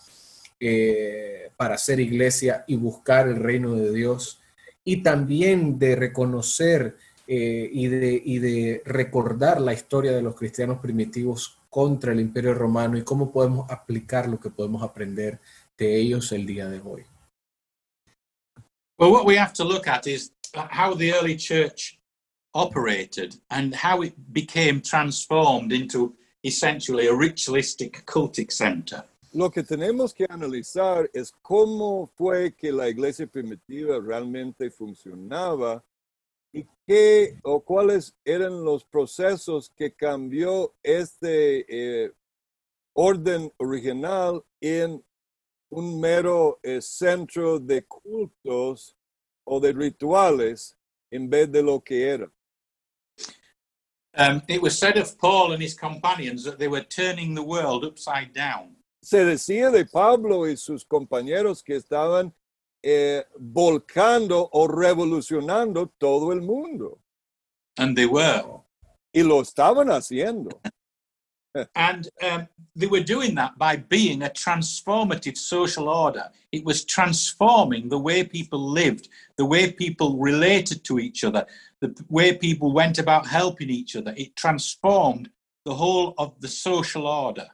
eh, 0.61 1.51
para 1.57 1.79
ser 1.79 2.01
iglesia 2.01 2.65
y 2.67 2.77
buscar 2.77 3.29
el 3.29 3.37
reino 3.37 3.75
de 3.75 3.93
Dios? 3.93 4.41
Y 4.85 5.03
también 5.03 5.79
de 5.79 5.97
reconocer 5.97 6.97
eh, 7.27 7.69
y, 7.73 7.89
de, 7.89 8.23
y 8.25 8.39
de 8.39 8.83
recordar 8.87 9.61
la 9.61 9.73
historia 9.75 10.13
de 10.13 10.23
los 10.23 10.35
cristianos 10.35 10.79
primitivos 10.81 11.59
contra 11.69 12.13
el 12.13 12.21
imperio 12.21 12.55
romano 12.55 12.97
y 12.97 13.03
cómo 13.03 13.31
podemos 13.31 13.71
aplicar 13.71 14.29
lo 14.29 14.41
que 14.41 14.51
podemos 14.51 14.83
aprender 14.83 15.39
de 15.77 15.97
ellos 15.97 16.33
el 16.33 16.47
día 16.47 16.69
de 16.69 16.81
hoy. 16.81 17.05
Well, 18.99 19.13
what 19.13 19.27
we 19.27 19.37
have 19.37 19.53
to 19.55 19.65
look 19.65 19.87
at 19.87 20.07
is 20.07 20.33
how 20.55 20.95
the 20.95 21.13
early 21.13 21.37
church 21.37 21.99
operated 22.55 23.37
and 23.51 23.75
how 23.75 24.03
it 24.03 24.15
became 24.33 24.81
transformed 24.81 25.73
into 25.73 26.17
essentially 26.43 27.07
a 27.07 27.15
ritualistic 27.15 28.05
cultic 28.07 28.51
center. 28.51 29.05
Lo 29.33 29.51
que 29.51 29.63
tenemos 29.63 30.15
que 30.15 30.27
analizar 30.29 31.11
es 31.13 31.33
cómo 31.43 32.07
fue 32.17 32.55
que 32.55 32.73
la 32.73 32.89
iglesia 32.89 33.27
primitiva 33.27 34.01
realmente 34.01 34.71
funcionaba 34.71 35.85
y 36.53 36.67
qué 36.87 37.39
o 37.43 37.61
cuáles 37.61 38.15
eran 38.25 38.65
los 38.65 38.85
procesos 38.85 39.71
que 39.77 39.95
cambió 39.95 40.75
este 40.83 41.67
eh, 41.69 42.13
orden 42.95 43.53
original 43.59 44.43
en 44.61 45.05
un 45.71 46.01
mero 46.01 46.59
eh, 46.63 46.81
centro 46.81 47.59
de 47.59 47.85
cultos 47.87 48.97
o 49.45 49.61
de 49.61 49.73
rituales 49.73 50.75
en 51.11 51.29
vez 51.29 51.53
de 51.53 51.63
lo 51.63 51.81
que 51.81 52.09
era. 52.09 52.31
Um, 54.17 54.43
it 54.49 54.61
was 54.61 54.77
said 54.77 54.97
of 54.97 55.17
Paul 55.19 55.53
and 55.53 55.63
his 55.63 55.75
companions 55.75 56.43
that 56.45 56.59
they 56.59 56.67
were 56.67 56.83
turning 56.83 57.35
the 57.35 57.43
world 57.43 57.85
upside 57.85 58.33
down. 58.33 58.78
Se 59.03 59.25
decía 59.25 59.71
de 59.71 59.87
Pablo 59.87 60.49
y 60.49 60.57
sus 60.57 60.85
compañeros 60.85 61.63
que 61.63 61.77
estaban 61.77 62.35
eh, 62.83 63.25
volcando 63.39 64.49
o 64.53 64.69
revolucionando 64.69 65.89
todo 65.99 66.33
el 66.33 66.43
mundo. 66.43 67.01
And 67.77 67.97
they 67.97 68.07
were. 68.07 68.45
Y 69.13 69.23
lo 69.23 69.41
estaban 69.41 69.91
haciendo. 69.91 70.61
And 71.75 72.09
um, 72.23 72.49
they 72.77 72.87
were 72.87 73.03
doing 73.03 73.35
that 73.37 73.59
by 73.59 73.77
being 73.77 74.23
a 74.23 74.31
transformative 74.31 75.37
social 75.37 75.89
order. 75.89 76.29
It 76.53 76.65
was 76.65 76.85
transforming 76.85 77.89
the 77.89 77.99
way 77.99 78.23
people 78.25 78.61
lived, 78.61 79.09
the 79.37 79.45
way 79.45 79.73
people 79.73 80.19
related 80.19 80.85
to 80.85 80.99
each 80.99 81.25
other, 81.25 81.47
the 81.81 81.95
way 82.09 82.37
people 82.37 82.73
went 82.73 82.99
about 82.99 83.27
helping 83.27 83.71
each 83.71 83.97
other. 83.97 84.15
It 84.17 84.37
transformed 84.37 85.31
the 85.65 85.75
whole 85.75 86.15
of 86.19 86.41
the 86.41 86.49
social 86.49 87.07
order. 87.07 87.49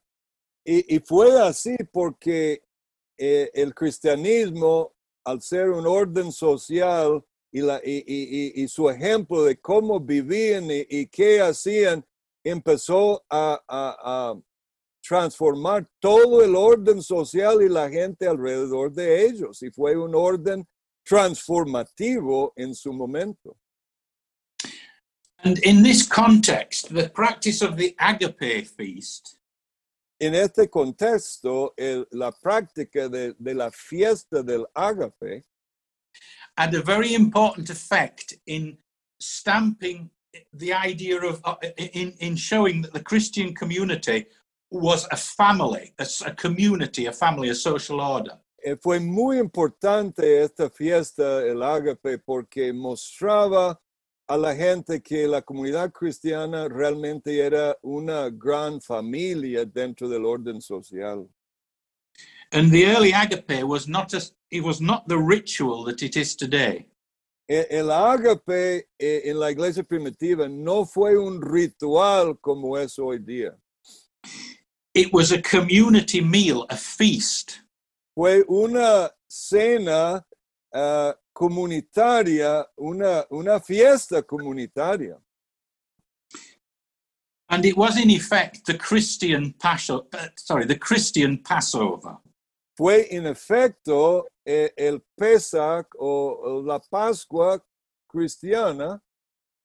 Y, 0.65 0.97
y 0.97 0.99
fue 1.01 1.41
así 1.41 1.77
porque 1.93 2.63
eh, 3.19 3.51
el 3.55 3.75
cristianismo, 3.75 4.93
al 5.25 5.41
ser 5.43 5.71
un 5.71 5.87
orden 5.87 6.33
social 6.33 7.25
y, 7.53 7.61
la, 7.61 7.81
su 8.67 8.91
ejemplo 8.91 9.45
de 9.45 9.61
cómo 9.61 10.01
vivían 10.01 10.67
y 10.71 11.07
qué 11.07 11.41
hacían, 11.41 12.05
empezó 12.43 13.25
a, 13.31 13.63
a, 13.69 13.97
a, 14.03 14.41
transformar 15.07 15.87
todo 16.01 16.43
el 16.43 16.57
orden 16.57 17.03
social 17.03 17.63
y 17.63 17.69
la 17.69 17.91
gente 17.91 18.27
alrededor 18.27 18.91
de 18.93 19.27
ellos. 19.27 19.63
Y 19.63 19.71
fue 19.71 19.97
un 19.97 20.15
orden 20.15 20.67
transformativo 21.05 22.53
en 22.57 22.75
su 22.75 22.93
momento. 22.93 23.57
And 25.45 25.59
in 25.59 25.83
this 25.83 26.09
context, 26.09 26.89
the 26.95 27.11
practice 27.11 27.61
of 27.61 27.77
the 27.77 27.95
agape 27.99 28.67
feast 28.67 29.37
En 30.21 30.35
este 30.35 30.69
contexto, 30.71 31.75
el- 31.77 32.07
la 32.13 32.31
práctica 32.33 33.09
de, 33.09 33.35
de 33.39 33.55
la 33.55 33.71
fiesta 33.71 34.43
del 34.43 34.65
ágape 34.75 35.45
had 36.57 36.75
a 36.75 36.83
very 36.83 37.15
important 37.15 37.69
effect 37.71 38.35
in 38.47 38.79
stamping 39.21 40.09
the 40.53 40.73
idea 40.73 41.19
of 41.21 41.41
uh, 41.45 41.57
in, 41.77 42.15
in 42.21 42.37
showing 42.37 42.83
that 42.83 42.93
the 42.93 43.03
christian 43.03 43.53
community 43.55 44.27
was 44.71 45.07
a 45.11 45.17
family 45.17 45.93
a 45.99 46.33
community 46.35 47.07
a 47.07 47.13
family 47.13 47.49
a 47.51 47.55
social 47.55 48.01
order. 48.01 48.39
Eh, 48.65 48.77
fue 48.81 48.99
muy 49.01 49.39
importante 49.39 50.43
esta 50.43 50.71
fiesta, 50.71 51.43
el 51.47 51.63
ágape, 51.63 52.19
porque 52.19 52.73
mostraba 52.73 53.79
a 54.27 54.37
la 54.37 54.55
gente 54.55 55.01
que 55.03 55.27
la 55.27 55.43
comunidad 55.43 55.93
cristiana 55.93 56.69
realmente 56.69 57.39
era 57.39 57.77
una 57.83 58.31
gran 58.31 58.81
familia 58.81 59.65
dentro 59.65 60.09
del 60.09 60.25
orden 60.25 60.61
social. 60.61 61.29
and 62.53 62.71
the 62.71 62.87
early 62.87 63.13
agape 63.13 63.65
was 63.65 63.89
not 63.89 64.15
a, 64.15 64.23
it 64.51 64.63
was 64.63 64.81
not 64.81 65.07
the 65.09 65.19
ritual 65.19 65.85
that 65.85 66.03
it 66.03 66.17
is 66.17 66.37
today 66.37 66.87
El 67.47 67.91
ágape 67.91 68.87
eh, 68.99 69.21
en 69.25 69.39
la 69.39 69.51
iglesia 69.51 69.83
primitiva 69.83 70.49
no 70.49 70.87
fue 70.87 71.19
un 71.19 71.43
ritual 71.43 72.39
como 72.41 72.77
es 72.79 72.99
hoy 72.99 73.19
día. 73.19 73.55
it 74.95 75.13
was 75.13 75.31
a 75.33 75.43
community 75.43 76.21
meal 76.23 76.65
a 76.71 76.77
feast 76.77 77.59
Fue 78.15 78.45
una 78.49 79.11
cena 79.29 80.25
ah, 80.73 81.15
comunitaria, 81.35 82.65
una, 82.79 83.25
una 83.31 83.61
fiesta 83.61 84.23
comunitaria. 84.23 85.21
and 87.51 87.67
it 87.67 87.77
was 87.77 87.99
in 87.99 88.09
effect 88.09 88.65
the 88.65 88.79
christian 88.79 89.53
passover 89.61 90.07
uh, 90.15 90.29
sorry 90.35 90.65
the 90.65 90.79
christian 90.79 91.37
passover 91.37 92.17
Fue 92.77 93.07
en 93.11 93.27
efecto 93.27 94.27
el 94.45 95.01
Pesach 95.17 95.95
o 95.97 96.61
la 96.65 96.81
Pascua 96.81 97.61
cristiana 98.09 99.01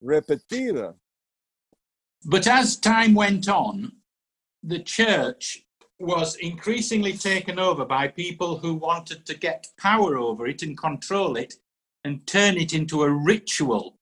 repetida. 0.02 0.96
But 2.26 2.48
as 2.48 2.78
time 2.78 3.16
went 3.16 3.50
on, 3.50 3.94
the 4.62 4.80
church 4.80 5.66
was 6.00 6.36
increasingly 6.38 7.14
taken 7.14 7.60
over 7.60 7.86
by 7.86 8.08
people 8.08 8.58
who 8.58 8.74
wanted 8.74 9.26
to 9.26 9.38
get 9.38 9.68
power 9.78 10.18
over 10.18 10.48
it 10.48 10.62
and 10.64 10.78
control 10.78 11.36
it 11.36 11.56
and 12.06 12.26
turn 12.26 12.58
it 12.58 12.74
into 12.74 13.04
a 13.04 13.10
ritual 13.10 13.98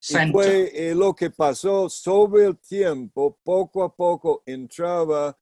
Y 0.00 0.12
center. 0.12 0.32
fue 0.32 0.70
eh, 0.74 0.94
lo 0.94 1.14
que 1.14 1.30
pasó 1.30 1.88
sobre 1.88 2.44
el 2.44 2.58
tiempo, 2.58 3.38
poco 3.42 3.82
a 3.82 3.94
poco 3.94 4.42
entraba 4.46 5.34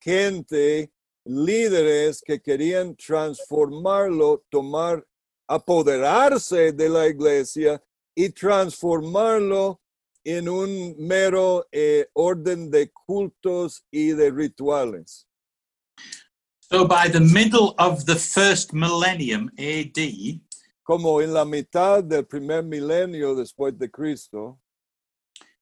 gente, 0.00 0.90
líderes 1.26 2.22
que 2.22 2.40
querían 2.40 2.96
transformarlo, 2.96 4.44
tomar, 4.48 5.06
apoderarse 5.46 6.72
de 6.72 6.88
la 6.88 7.08
iglesia 7.08 7.82
y 8.14 8.30
transformarlo 8.30 9.80
en 10.26 10.48
un 10.48 10.96
mero 10.98 11.64
eh, 11.70 12.06
orden 12.12 12.68
de 12.68 12.90
cultos 12.90 13.84
y 13.92 14.08
de 14.08 14.30
rituales. 14.30 15.28
So 16.58 16.84
by 16.84 17.08
the 17.08 17.20
middle 17.20 17.76
of 17.78 18.06
the 18.06 18.16
first 18.16 18.72
millennium 18.72 19.50
AD, 19.56 20.40
Como 20.82 21.20
en 21.20 21.32
la 21.32 21.44
mitad 21.44 22.02
del 22.02 22.24
primer 22.24 22.62
milenio 22.62 23.34
después 23.34 23.76
de 23.76 23.88
Cristo, 23.88 24.58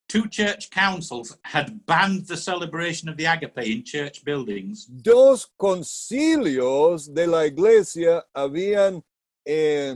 two 0.07 0.27
church 0.27 0.69
councils 0.69 1.37
had 1.43 1.85
banned 1.85 2.27
the 2.27 2.37
celebration 2.37 3.09
of 3.09 3.17
the 3.17 3.25
agape 3.25 3.65
in 3.65 3.83
church 3.83 4.23
buildings 4.23 4.85
dos 4.87 5.47
concilios 5.57 7.11
de 7.11 7.25
la 7.25 7.45
iglesia 7.47 8.23
habían 8.35 9.03
eh, 9.45 9.95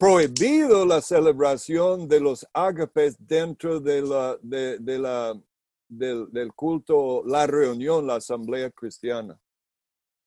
prohibido 0.00 0.86
la 0.86 1.02
celebración 1.02 2.08
de 2.08 2.20
los 2.20 2.46
ágapes 2.54 3.16
dentro 3.18 3.78
de 3.80 4.00
la, 4.00 4.38
de, 4.42 4.78
de 4.78 4.98
la, 4.98 5.38
del, 5.86 6.26
del 6.32 6.52
culto, 6.54 7.22
la 7.26 7.46
reunión, 7.46 8.06
la 8.06 8.16
asamblea 8.16 8.70
cristiana. 8.70 9.38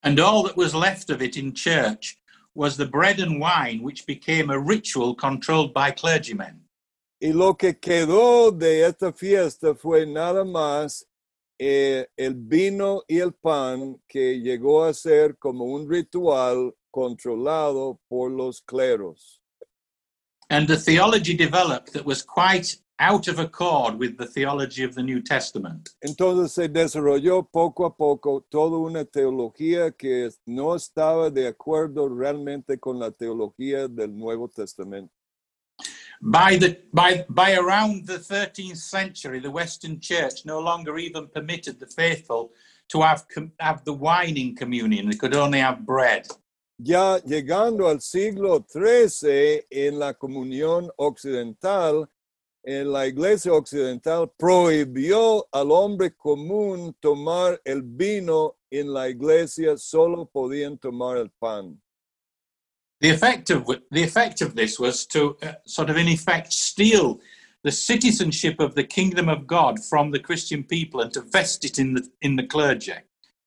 and 0.04 0.20
all 0.20 0.44
that 0.44 0.58
was 0.58 0.76
left 0.76 1.10
of 1.10 1.22
it 1.22 1.38
in 1.38 1.54
church 1.54 2.18
was 2.54 2.78
the 2.78 2.86
bread 2.86 3.20
and 3.20 3.40
wine 3.40 3.82
which 3.82 4.06
became 4.06 4.50
a 4.50 4.60
ritual 4.60 5.16
controlled 5.16 5.74
by 5.74 5.92
clergymen. 5.92 6.60
Y 7.22 7.32
lo 7.32 7.54
que 7.54 7.74
quedó 7.74 8.52
de 8.52 8.84
esta 8.84 9.14
fiesta 9.14 9.74
fue 9.74 10.06
nada 10.06 10.44
más 10.44 11.06
eh, 11.58 12.06
el 12.18 12.36
vino 12.36 13.02
y 13.08 13.20
el 13.20 13.32
pan 13.32 13.98
que 14.10 14.42
llegó 14.42 14.84
a 14.84 14.94
ser 14.94 15.38
como 15.38 15.64
un 15.64 15.90
ritual 15.90 16.74
controlado 16.92 17.98
por 18.10 18.30
los 18.30 18.62
cleros. 18.62 19.42
And 20.50 20.70
a 20.70 20.78
theology 20.78 21.36
developed 21.36 21.94
that 21.94 22.06
was 22.06 22.22
quite 22.22 22.76
out 23.00 23.28
of 23.28 23.40
accord 23.40 23.98
with 23.98 24.18
the 24.18 24.26
theology 24.26 24.84
of 24.84 24.96
the 24.96 25.04
New 25.04 25.22
Testament. 25.22 25.90
Entonces 26.02 26.52
se 26.52 26.70
desarrolló 26.70 27.50
poco 27.52 27.86
a 27.86 27.96
poco 27.96 28.46
toda 28.50 28.78
una 28.78 29.04
teología 29.04 29.92
que 29.92 30.30
no 30.46 30.76
estaba 30.76 31.30
de 31.30 31.48
acuerdo 31.48 32.08
realmente 32.08 32.80
con 32.80 33.00
la 33.00 33.12
teología 33.12 33.88
del 33.88 34.16
Nuevo 34.18 34.48
Testamento. 34.48 35.12
By, 36.22 36.58
the, 36.58 36.82
by, 36.94 37.26
by 37.28 37.56
around 37.56 38.06
the 38.06 38.20
13th 38.20 38.78
century, 38.78 39.40
the 39.42 39.52
Western 39.52 40.00
Church 40.00 40.46
no 40.46 40.60
longer 40.60 40.98
even 40.98 41.28
permitted 41.28 41.80
the 41.80 41.88
faithful 41.88 42.52
to 42.90 43.02
have, 43.02 43.26
have 43.60 43.84
the 43.84 43.94
wine 43.94 44.38
in 44.38 44.56
communion. 44.56 45.10
They 45.10 45.18
could 45.18 45.36
only 45.36 45.60
have 45.60 45.86
bread. 45.86 46.28
Ya 46.78 47.20
llegando 47.24 47.88
al 47.88 48.02
siglo 48.02 48.66
XIII, 48.68 49.66
en 49.70 50.00
la 50.00 50.14
comunión 50.16 50.90
occidental, 50.98 52.10
en 52.64 52.92
la 52.92 53.06
iglesia 53.06 53.54
occidental 53.54 54.32
prohibió 54.38 55.48
al 55.52 55.72
hombre 55.72 56.16
común 56.16 56.96
tomar 57.00 57.62
el 57.66 57.84
vino 57.84 58.58
en 58.72 58.92
la 58.92 59.10
iglesia, 59.10 59.78
solo 59.78 60.26
podían 60.26 60.78
tomar 60.78 61.18
el 61.18 61.30
pan. 61.30 61.80
The 63.02 63.10
effect 63.10 63.50
of, 63.50 63.66
the 63.92 64.02
effect 64.02 64.42
of 64.42 64.56
this 64.56 64.80
was 64.80 65.06
to 65.08 65.38
uh, 65.44 65.56
sort 65.66 65.90
of, 65.90 65.98
in 65.98 66.08
effect, 66.08 66.54
steal 66.54 67.20
the 67.64 67.72
citizenship 67.72 68.62
of 68.62 68.76
the 68.76 68.84
kingdom 68.84 69.28
of 69.28 69.46
God 69.46 69.84
from 69.84 70.12
the 70.12 70.20
Christian 70.20 70.64
people 70.64 71.02
and 71.02 71.12
to 71.12 71.22
vest 71.22 71.66
it 71.66 71.80
in 71.80 71.96
the, 71.96 72.10
in 72.22 72.38
the 72.38 72.44
clergy. 72.44 72.94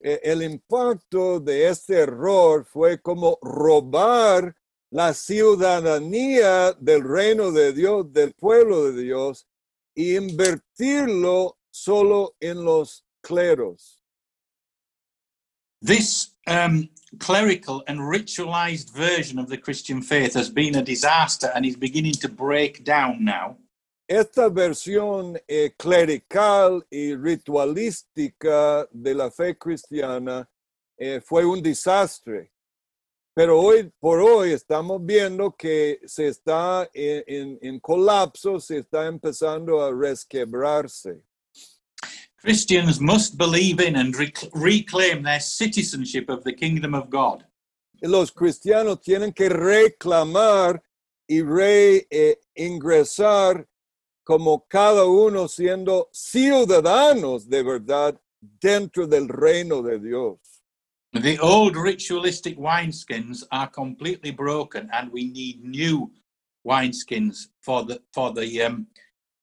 Eh, 0.07 0.21
el 0.23 0.40
impacto 0.45 1.40
de 1.40 1.66
este 1.66 1.95
error 1.95 2.64
fue 2.64 3.03
como 3.03 3.40
robar 3.42 4.55
la 4.88 5.12
ciudadanía 5.12 6.73
del 6.75 7.03
reino 7.03 7.51
de 7.51 7.73
Dios, 7.73 8.12
del 8.12 8.33
pueblo 8.33 8.85
de 8.85 9.03
Dios, 9.03 9.49
y 9.97 10.14
invertirlo 10.14 11.59
solo 11.73 12.37
en 12.38 12.64
los 12.64 13.05
cleros. 13.21 14.01
This 15.83 16.37
um, 16.47 16.88
clerical 17.19 17.83
and 17.88 17.99
ritualized 17.99 18.95
version 18.95 19.40
of 19.40 19.49
the 19.49 19.59
Christian 19.59 20.03
faith 20.03 20.35
has 20.35 20.49
been 20.49 20.77
a 20.77 20.83
disaster 20.83 21.51
and 21.53 21.66
is 21.66 21.75
beginning 21.75 22.14
to 22.21 22.29
break 22.29 22.85
down 22.85 23.25
now. 23.25 23.57
Esta 24.09 24.49
versión 24.49 25.37
eh, 25.49 25.75
clerical 25.77 26.87
y 26.90 27.16
ritualística 27.16 28.87
de 28.92 29.14
la 29.14 29.33
fe 29.33 29.59
cristiana 29.59 30.49
eh, 30.97 31.21
fue 31.21 31.45
un 31.45 31.61
desastre. 31.61 32.53
Pero 33.35 33.61
hoy 33.61 33.90
por 33.99 34.21
hoy 34.21 34.53
estamos 34.53 35.05
viendo 35.05 35.51
que 35.57 35.99
se 36.07 36.29
está 36.29 36.88
en, 36.95 37.25
en- 37.27 37.59
en 37.61 37.81
colapso, 37.81 38.61
se 38.61 38.79
está 38.79 39.07
empezando 39.07 39.83
a 39.83 39.90
resquebrarse. 39.92 41.25
Christians 42.37 43.01
must 43.01 43.37
believe 43.37 43.81
in 43.81 43.97
and 43.97 44.14
rec- 44.14 44.49
reclaim 44.55 45.25
their 45.25 45.40
citizenship 45.40 46.31
of 46.31 46.45
the 46.45 46.55
kingdom 46.55 46.95
of 46.95 47.11
God. 47.11 47.45
Los 48.03 48.31
cristianos 48.31 49.01
tienen 49.01 49.33
que 49.33 49.49
reclamar 49.49 50.81
y 51.29 51.42
reingresar 51.42 53.66
como 54.27 54.67
cada 54.69 55.05
uno 55.05 55.47
siendo 55.47 56.09
ciudadanos 56.12 57.49
de 57.49 57.62
verdad 57.62 58.21
dentro 58.61 59.07
del 59.07 59.29
reino 59.29 59.83
de 59.83 60.01
Dios. 60.01 60.39
The 61.12 61.39
old 61.41 61.77
ritualistic 61.77 62.59
wineskins 62.59 63.45
are 63.53 63.71
completely 63.71 64.33
broken, 64.33 64.91
and 64.93 65.12
we 65.12 65.31
need 65.31 65.62
new 65.65 66.11
wineskins 66.67 67.49
for 67.62 67.85
the 67.87 68.03
for 68.12 68.33
the 68.35 68.62
um, 68.67 68.89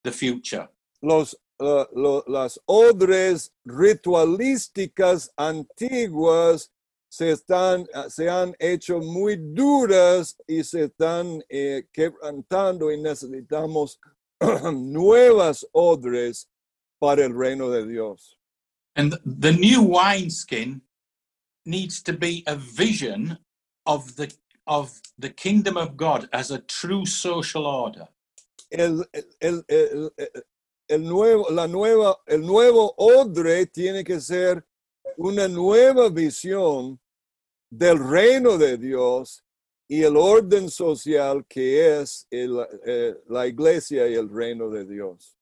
the 0.04 0.12
future. 0.12 0.68
Los, 1.02 1.34
uh, 1.60 1.86
lo- 1.96 2.24
las 2.28 2.60
odres 2.68 3.52
ritualísticas 3.66 5.32
antiguas 5.38 6.72
se, 7.10 7.32
están, 7.32 7.88
uh, 7.96 8.10
se 8.10 8.30
han 8.30 8.54
hecho 8.60 9.00
muy 9.00 9.38
duras 9.38 10.36
y 10.48 10.64
se 10.64 10.84
están 10.86 11.44
eh, 11.50 11.88
quebrantando 11.92 12.92
y 12.92 13.00
necesitamos 13.02 14.00
nuevas 14.74 15.66
odres 15.74 16.48
para 17.00 17.24
el 17.26 17.34
reino 17.34 17.70
de 17.70 17.86
Dios. 17.86 18.36
And 18.96 19.18
the 19.26 19.52
new 19.54 19.82
wineskin 19.82 20.82
needs 21.66 22.02
to 22.04 22.14
be 22.14 22.44
a 22.48 22.56
vision 22.56 23.38
of 23.86 24.16
the 24.16 24.34
of 24.68 25.02
the 25.18 25.30
kingdom 25.30 25.78
of 25.78 25.98
God 25.98 26.30
as 26.34 26.52
a 26.52 26.60
true 26.60 27.06
social 27.06 27.66
order. 27.66 28.08
el, 28.72 29.06
el- 29.40 29.66
el- 29.68 30.14
el- 30.18 30.44
el 30.90 31.04
nuevo, 31.04 31.50
la 31.52 31.68
nueva, 31.68 32.18
el 32.28 32.42
nuevo 32.42 32.94
odre 32.98 33.66
tiene 33.68 34.04
que 34.04 34.20
ser 34.20 34.66
una 35.18 35.48
nueva 35.48 36.10
visión 36.10 37.00
del 37.72 38.00
reino 38.00 38.58
de 38.58 38.78
Dios 38.78 39.44
y 39.88 40.04
el 40.04 40.16
orden 40.16 40.70
social 40.70 41.46
que 41.48 42.00
es 42.00 42.28
el, 42.32 42.58
eh, 42.86 43.16
la 43.28 43.48
iglesia 43.48 44.08
y 44.08 44.16
el 44.16 44.30
reino 44.30 44.70
de 44.70 44.86
Dios. 44.86 45.36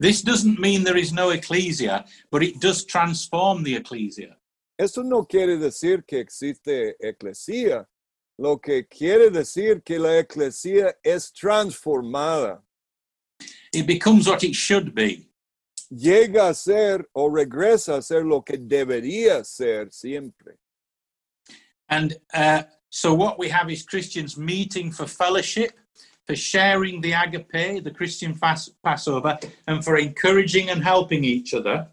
This 0.00 0.22
doesn't 0.22 0.60
mean 0.60 0.84
there 0.84 1.00
is 1.00 1.12
no 1.12 1.30
ecclesia, 1.30 2.04
but 2.30 2.42
it 2.42 2.60
does 2.60 2.84
transform 2.84 3.64
the 3.64 3.74
ecclesia. 3.74 4.36
Eso 4.78 5.02
no 5.02 5.24
quiere 5.24 5.58
decir 5.58 6.04
que 6.06 6.20
existe 6.20 6.96
eclesía. 7.00 7.84
Lo 8.38 8.58
que 8.58 8.86
quiere 8.86 9.30
decir 9.30 9.82
que 9.82 9.98
la 9.98 10.20
eclesía 10.20 10.94
es 11.02 11.32
transformada. 11.32 12.62
It 13.72 13.86
becomes 13.86 14.28
what 14.28 14.44
it 14.44 14.54
should 14.54 14.94
be. 14.94 15.32
Llega 15.90 16.48
a 16.48 16.54
ser 16.54 17.08
o 17.12 17.28
regresa 17.28 17.96
a 17.96 18.02
ser 18.02 18.24
lo 18.24 18.42
que 18.42 18.56
debería 18.56 19.42
ser 19.44 19.90
siempre. 19.90 20.58
And 21.88 22.16
uh, 22.32 22.62
so, 22.90 23.14
what 23.14 23.38
we 23.38 23.48
have 23.48 23.70
is 23.70 23.82
Christians 23.82 24.36
meeting 24.36 24.90
for 24.90 25.06
fellowship, 25.06 25.72
for 26.26 26.36
sharing 26.36 27.00
the 27.00 27.12
agape, 27.12 27.84
the 27.84 27.90
Christian 27.90 28.34
fast, 28.34 28.74
Passover, 28.82 29.38
and 29.66 29.84
for 29.84 29.96
encouraging 29.96 30.70
and 30.70 30.82
helping 30.82 31.24
each 31.24 31.54
other. 31.54 31.86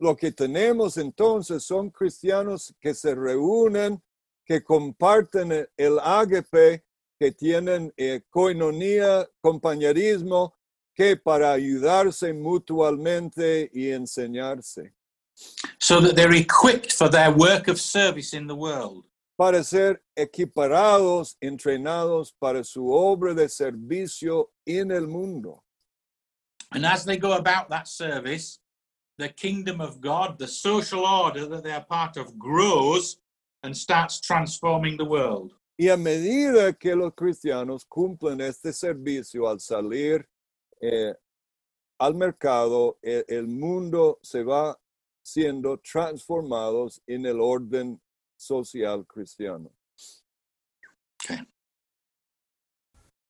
Lo 0.00 0.16
que 0.16 0.32
tenemos 0.32 0.96
entonces 0.96 1.62
son 1.64 1.90
cristianos 1.90 2.74
que 2.80 2.92
se 2.94 3.14
reúnen, 3.14 4.00
que 4.46 4.60
comparten 4.60 5.66
el- 5.76 6.00
ágape, 6.00 6.82
que 7.20 7.30
tienen 7.30 7.92
eh, 7.96 8.22
koinonía, 8.30 9.28
compañerismo 9.40 10.54
que 10.94 11.16
para 11.16 11.52
ayudarse 11.52 12.32
mutuamente 12.34 13.70
y 13.72 13.90
enseñarse, 13.90 14.92
so 15.78 16.00
that 16.00 16.14
they're 16.16 16.34
equipped 16.34 16.92
for 16.92 17.08
their 17.08 17.30
work 17.30 17.68
of 17.68 17.80
service 17.80 18.34
in 18.34 18.46
the 18.46 18.54
world. 18.54 19.04
Para 19.36 19.62
ser 19.64 20.02
equiparados, 20.16 21.36
entrenados 21.40 22.34
para 22.38 22.62
su 22.64 22.90
obra 22.92 23.34
de 23.34 23.48
servicio 23.48 24.50
en 24.66 24.90
el 24.90 25.08
mundo. 25.08 25.62
And 26.70 26.86
as 26.86 27.04
they 27.04 27.18
go 27.18 27.32
about 27.32 27.68
that 27.70 27.86
service, 27.86 28.58
the 29.18 29.28
kingdom 29.28 29.80
of 29.80 30.00
God, 30.00 30.38
the 30.38 30.48
social 30.48 31.04
order 31.04 31.46
that 31.46 31.62
they 31.62 31.72
are 31.72 31.84
part 31.84 32.16
of, 32.16 32.38
grows 32.38 33.18
and 33.62 33.76
starts 33.76 34.20
transforming 34.20 34.96
the 34.96 35.04
world. 35.04 35.52
Y 35.78 35.88
a 35.88 35.96
medida 35.96 36.72
que 36.72 36.94
los 36.94 37.12
cristianos 37.14 37.84
cumplen 37.84 38.40
este 38.40 38.72
servicio 38.72 39.48
al 39.48 39.58
salir 39.58 40.26
eh, 40.80 41.14
al 41.98 42.14
mercado, 42.14 42.98
e- 43.02 43.24
el, 43.28 43.46
mundo 43.46 44.18
se 44.22 44.42
va 44.42 44.78
siendo 45.22 45.78
transformados 45.78 47.00
en 47.06 47.26
el 47.26 47.40
orden 47.40 48.00
social 48.42 49.06
cristiano. 49.06 49.70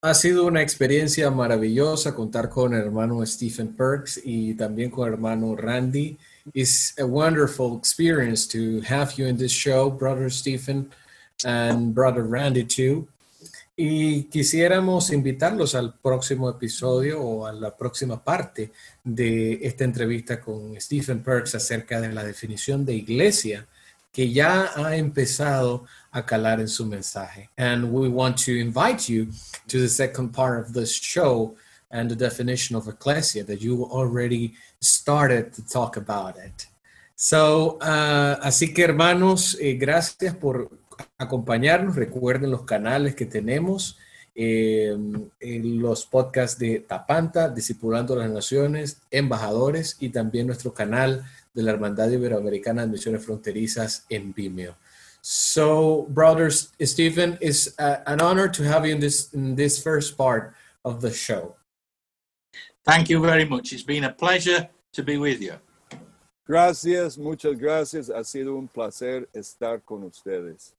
Ha 0.04 0.14
sido 0.14 0.46
una 0.46 0.62
experiencia 0.62 1.30
maravillosa 1.30 2.14
contar 2.14 2.48
con 2.48 2.74
el 2.74 2.80
hermano 2.80 3.24
Stephen 3.24 3.76
Perks 3.76 4.20
y 4.24 4.54
también 4.54 4.90
con 4.90 5.06
el 5.06 5.14
hermano 5.14 5.54
Randy. 5.54 6.18
It's 6.52 6.98
a 6.98 7.04
wonderful 7.04 7.78
experience 7.78 8.48
to 8.48 8.82
have 8.92 9.12
you 9.16 9.26
in 9.28 9.36
this 9.36 9.52
show, 9.52 9.90
brother 9.90 10.28
Stephen 10.28 10.90
and 11.44 11.94
brother 11.94 12.24
Randy 12.24 12.64
too. 12.64 13.06
Y 13.76 14.24
quisiéramos 14.24 15.12
invitarlos 15.12 15.74
al 15.74 15.94
próximo 16.00 16.50
episodio 16.50 17.22
o 17.22 17.46
a 17.46 17.52
la 17.52 17.76
próxima 17.76 18.22
parte 18.22 18.72
de 19.04 19.60
esta 19.62 19.84
entrevista 19.84 20.40
con 20.40 20.80
Stephen 20.80 21.22
Perks 21.22 21.54
acerca 21.54 22.00
de 22.00 22.12
la 22.12 22.24
definición 22.24 22.84
de 22.84 22.94
iglesia 22.94 23.68
que 24.12 24.30
ya 24.30 24.70
ha 24.76 24.94
empezado 24.96 25.84
a 26.10 26.24
calar 26.24 26.60
en 26.60 26.68
su 26.68 26.84
mensaje. 26.86 27.48
And 27.56 27.90
we 27.90 28.08
want 28.08 28.36
to 28.44 28.52
invite 28.52 29.08
you 29.08 29.28
to 29.68 29.78
the 29.78 29.88
second 29.88 30.32
part 30.32 30.60
of 30.60 30.72
this 30.74 30.92
show 30.92 31.56
and 31.90 32.10
the 32.10 32.16
definition 32.16 32.76
of 32.76 32.88
ecclesia 32.88 33.44
that 33.44 33.60
you 33.60 33.84
already 33.84 34.54
started 34.80 35.52
to 35.54 35.62
talk 35.62 35.96
about 35.96 36.36
it. 36.36 36.66
So, 37.14 37.78
uh, 37.80 38.38
así 38.42 38.74
que 38.74 38.84
hermanos, 38.84 39.56
eh, 39.60 39.74
gracias 39.74 40.34
por 40.34 40.70
acompañarnos. 41.18 41.96
Recuerden 41.96 42.50
los 42.50 42.64
canales 42.64 43.14
que 43.14 43.26
tenemos, 43.26 43.96
eh, 44.34 44.96
los 45.40 46.06
podcasts 46.06 46.58
de 46.58 46.80
Tapanta, 46.80 47.48
Discipulando 47.48 48.16
las 48.16 48.30
Naciones, 48.30 49.02
Embajadores 49.10 49.96
y 50.00 50.08
también 50.08 50.46
nuestro 50.46 50.74
canal 50.74 51.24
de 51.54 51.62
la 51.62 51.72
Hermandad 51.72 52.10
Iberoamericana 52.10 52.82
de 52.82 52.88
Misiones 52.88 53.24
Fronterizas 53.24 54.04
en 54.08 54.32
Vimeo. 54.32 54.76
So, 55.20 56.06
brothers, 56.08 56.72
Stephen, 56.80 57.38
it's 57.40 57.78
uh, 57.78 58.02
an 58.06 58.20
honor 58.20 58.48
to 58.48 58.64
have 58.64 58.84
you 58.84 58.94
in 58.94 59.00
this 59.00 59.32
in 59.32 59.54
this 59.54 59.80
first 59.80 60.16
part 60.16 60.54
of 60.84 61.00
the 61.00 61.12
show. 61.12 61.54
Thank 62.84 63.08
you 63.08 63.20
very 63.20 63.44
much. 63.44 63.72
It's 63.72 63.84
been 63.84 64.04
a 64.04 64.12
pleasure 64.12 64.68
to 64.92 65.02
be 65.02 65.18
with 65.18 65.40
you. 65.40 65.54
Gracias, 66.44 67.16
muchas 67.16 67.56
gracias. 67.56 68.10
Ha 68.10 68.24
sido 68.24 68.56
un 68.56 68.66
placer 68.66 69.28
estar 69.32 69.80
con 69.84 70.02
ustedes. 70.02 70.74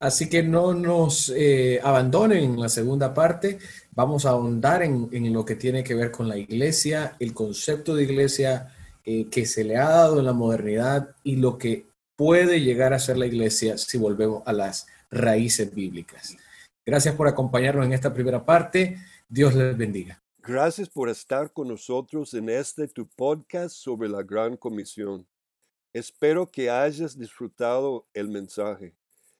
Así 0.00 0.28
que 0.28 0.42
no 0.42 0.74
nos 0.74 1.28
eh, 1.28 1.78
abandonen 1.82 2.54
en 2.54 2.60
la 2.60 2.68
segunda 2.68 3.14
parte. 3.14 3.58
Vamos 3.92 4.26
a 4.26 4.30
ahondar 4.30 4.82
en, 4.82 5.08
en, 5.12 5.32
lo 5.32 5.44
que 5.44 5.54
tiene 5.54 5.84
que 5.84 5.94
ver 5.94 6.10
con 6.10 6.26
la 6.26 6.38
iglesia, 6.38 7.16
el 7.20 7.34
concepto 7.34 7.94
de 7.94 8.02
iglesia 8.04 8.74
eh, 9.04 9.26
que 9.30 9.46
se 9.46 9.64
le 9.64 9.76
ha 9.76 9.88
dado 9.88 10.18
en 10.18 10.26
la 10.26 10.32
modernidad 10.32 11.14
y 11.24 11.36
lo 11.36 11.58
que 11.58 11.86
puede 12.16 12.60
llegar 12.60 12.92
a 12.92 12.98
ser 12.98 13.16
la 13.16 13.26
iglesia 13.26 13.78
si 13.78 13.96
volvemos 13.96 14.42
a 14.46 14.52
las 14.52 14.86
raíces 15.10 15.74
bíblicas. 15.74 16.36
Gracias 16.84 17.14
por 17.14 17.28
acompañarnos 17.28 17.86
en 17.86 17.92
esta 17.92 18.12
primera 18.12 18.44
parte. 18.44 18.98
Dios 19.28 19.54
les 19.54 19.76
bendiga. 19.76 20.22
Gracias 20.42 20.88
por 20.88 21.08
estar 21.08 21.52
con 21.52 21.68
nosotros 21.68 22.34
en 22.34 22.48
este 22.48 22.88
tu 22.88 23.06
podcast 23.06 23.74
sobre 23.74 24.08
la 24.08 24.22
Gran 24.22 24.56
Comisión. 24.56 25.26
Espero 25.92 26.50
que 26.50 26.70
hayas 26.70 27.18
disfrutado 27.18 28.06
el 28.14 28.28
mensaje. 28.28 28.94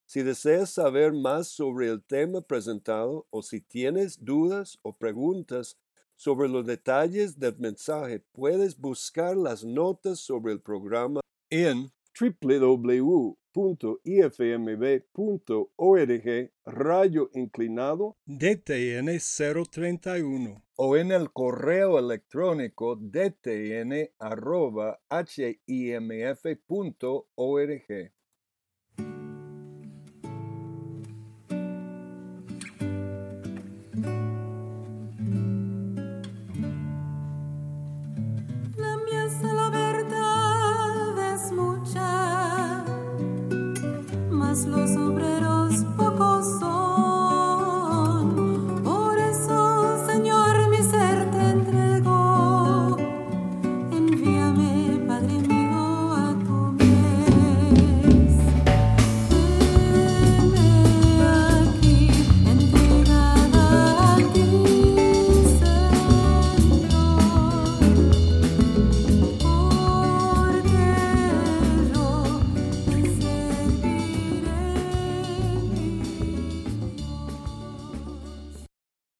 Si 0.07 0.23
deseas 0.23 0.71
saber 0.71 1.13
más 1.13 1.49
sobre 1.49 1.89
el 1.89 2.03
tema 2.03 2.41
presentado 2.41 3.27
o 3.31 3.43
si 3.43 3.61
tienes 3.61 4.25
dudas 4.25 4.79
o 4.83 4.93
preguntas 4.93 5.77
sobre 6.21 6.51
los 6.51 6.67
detalles 6.67 7.39
del 7.39 7.57
mensaje, 7.59 8.23
puedes 8.33 8.79
buscar 8.79 9.35
las 9.39 9.65
notas 9.65 10.21
sobre 10.21 10.53
el 10.53 10.61
programa 10.61 11.23
en 11.49 11.91
www.ifmb.org 12.21 13.31
rayo 16.67 17.31
inclinado 17.33 18.19
DTN 18.27 19.19
031 19.19 20.63
o 20.77 20.97
en 20.99 21.11
el 21.11 21.33
correo 21.33 21.99
electrónico 21.99 22.97
dtn 22.97 24.11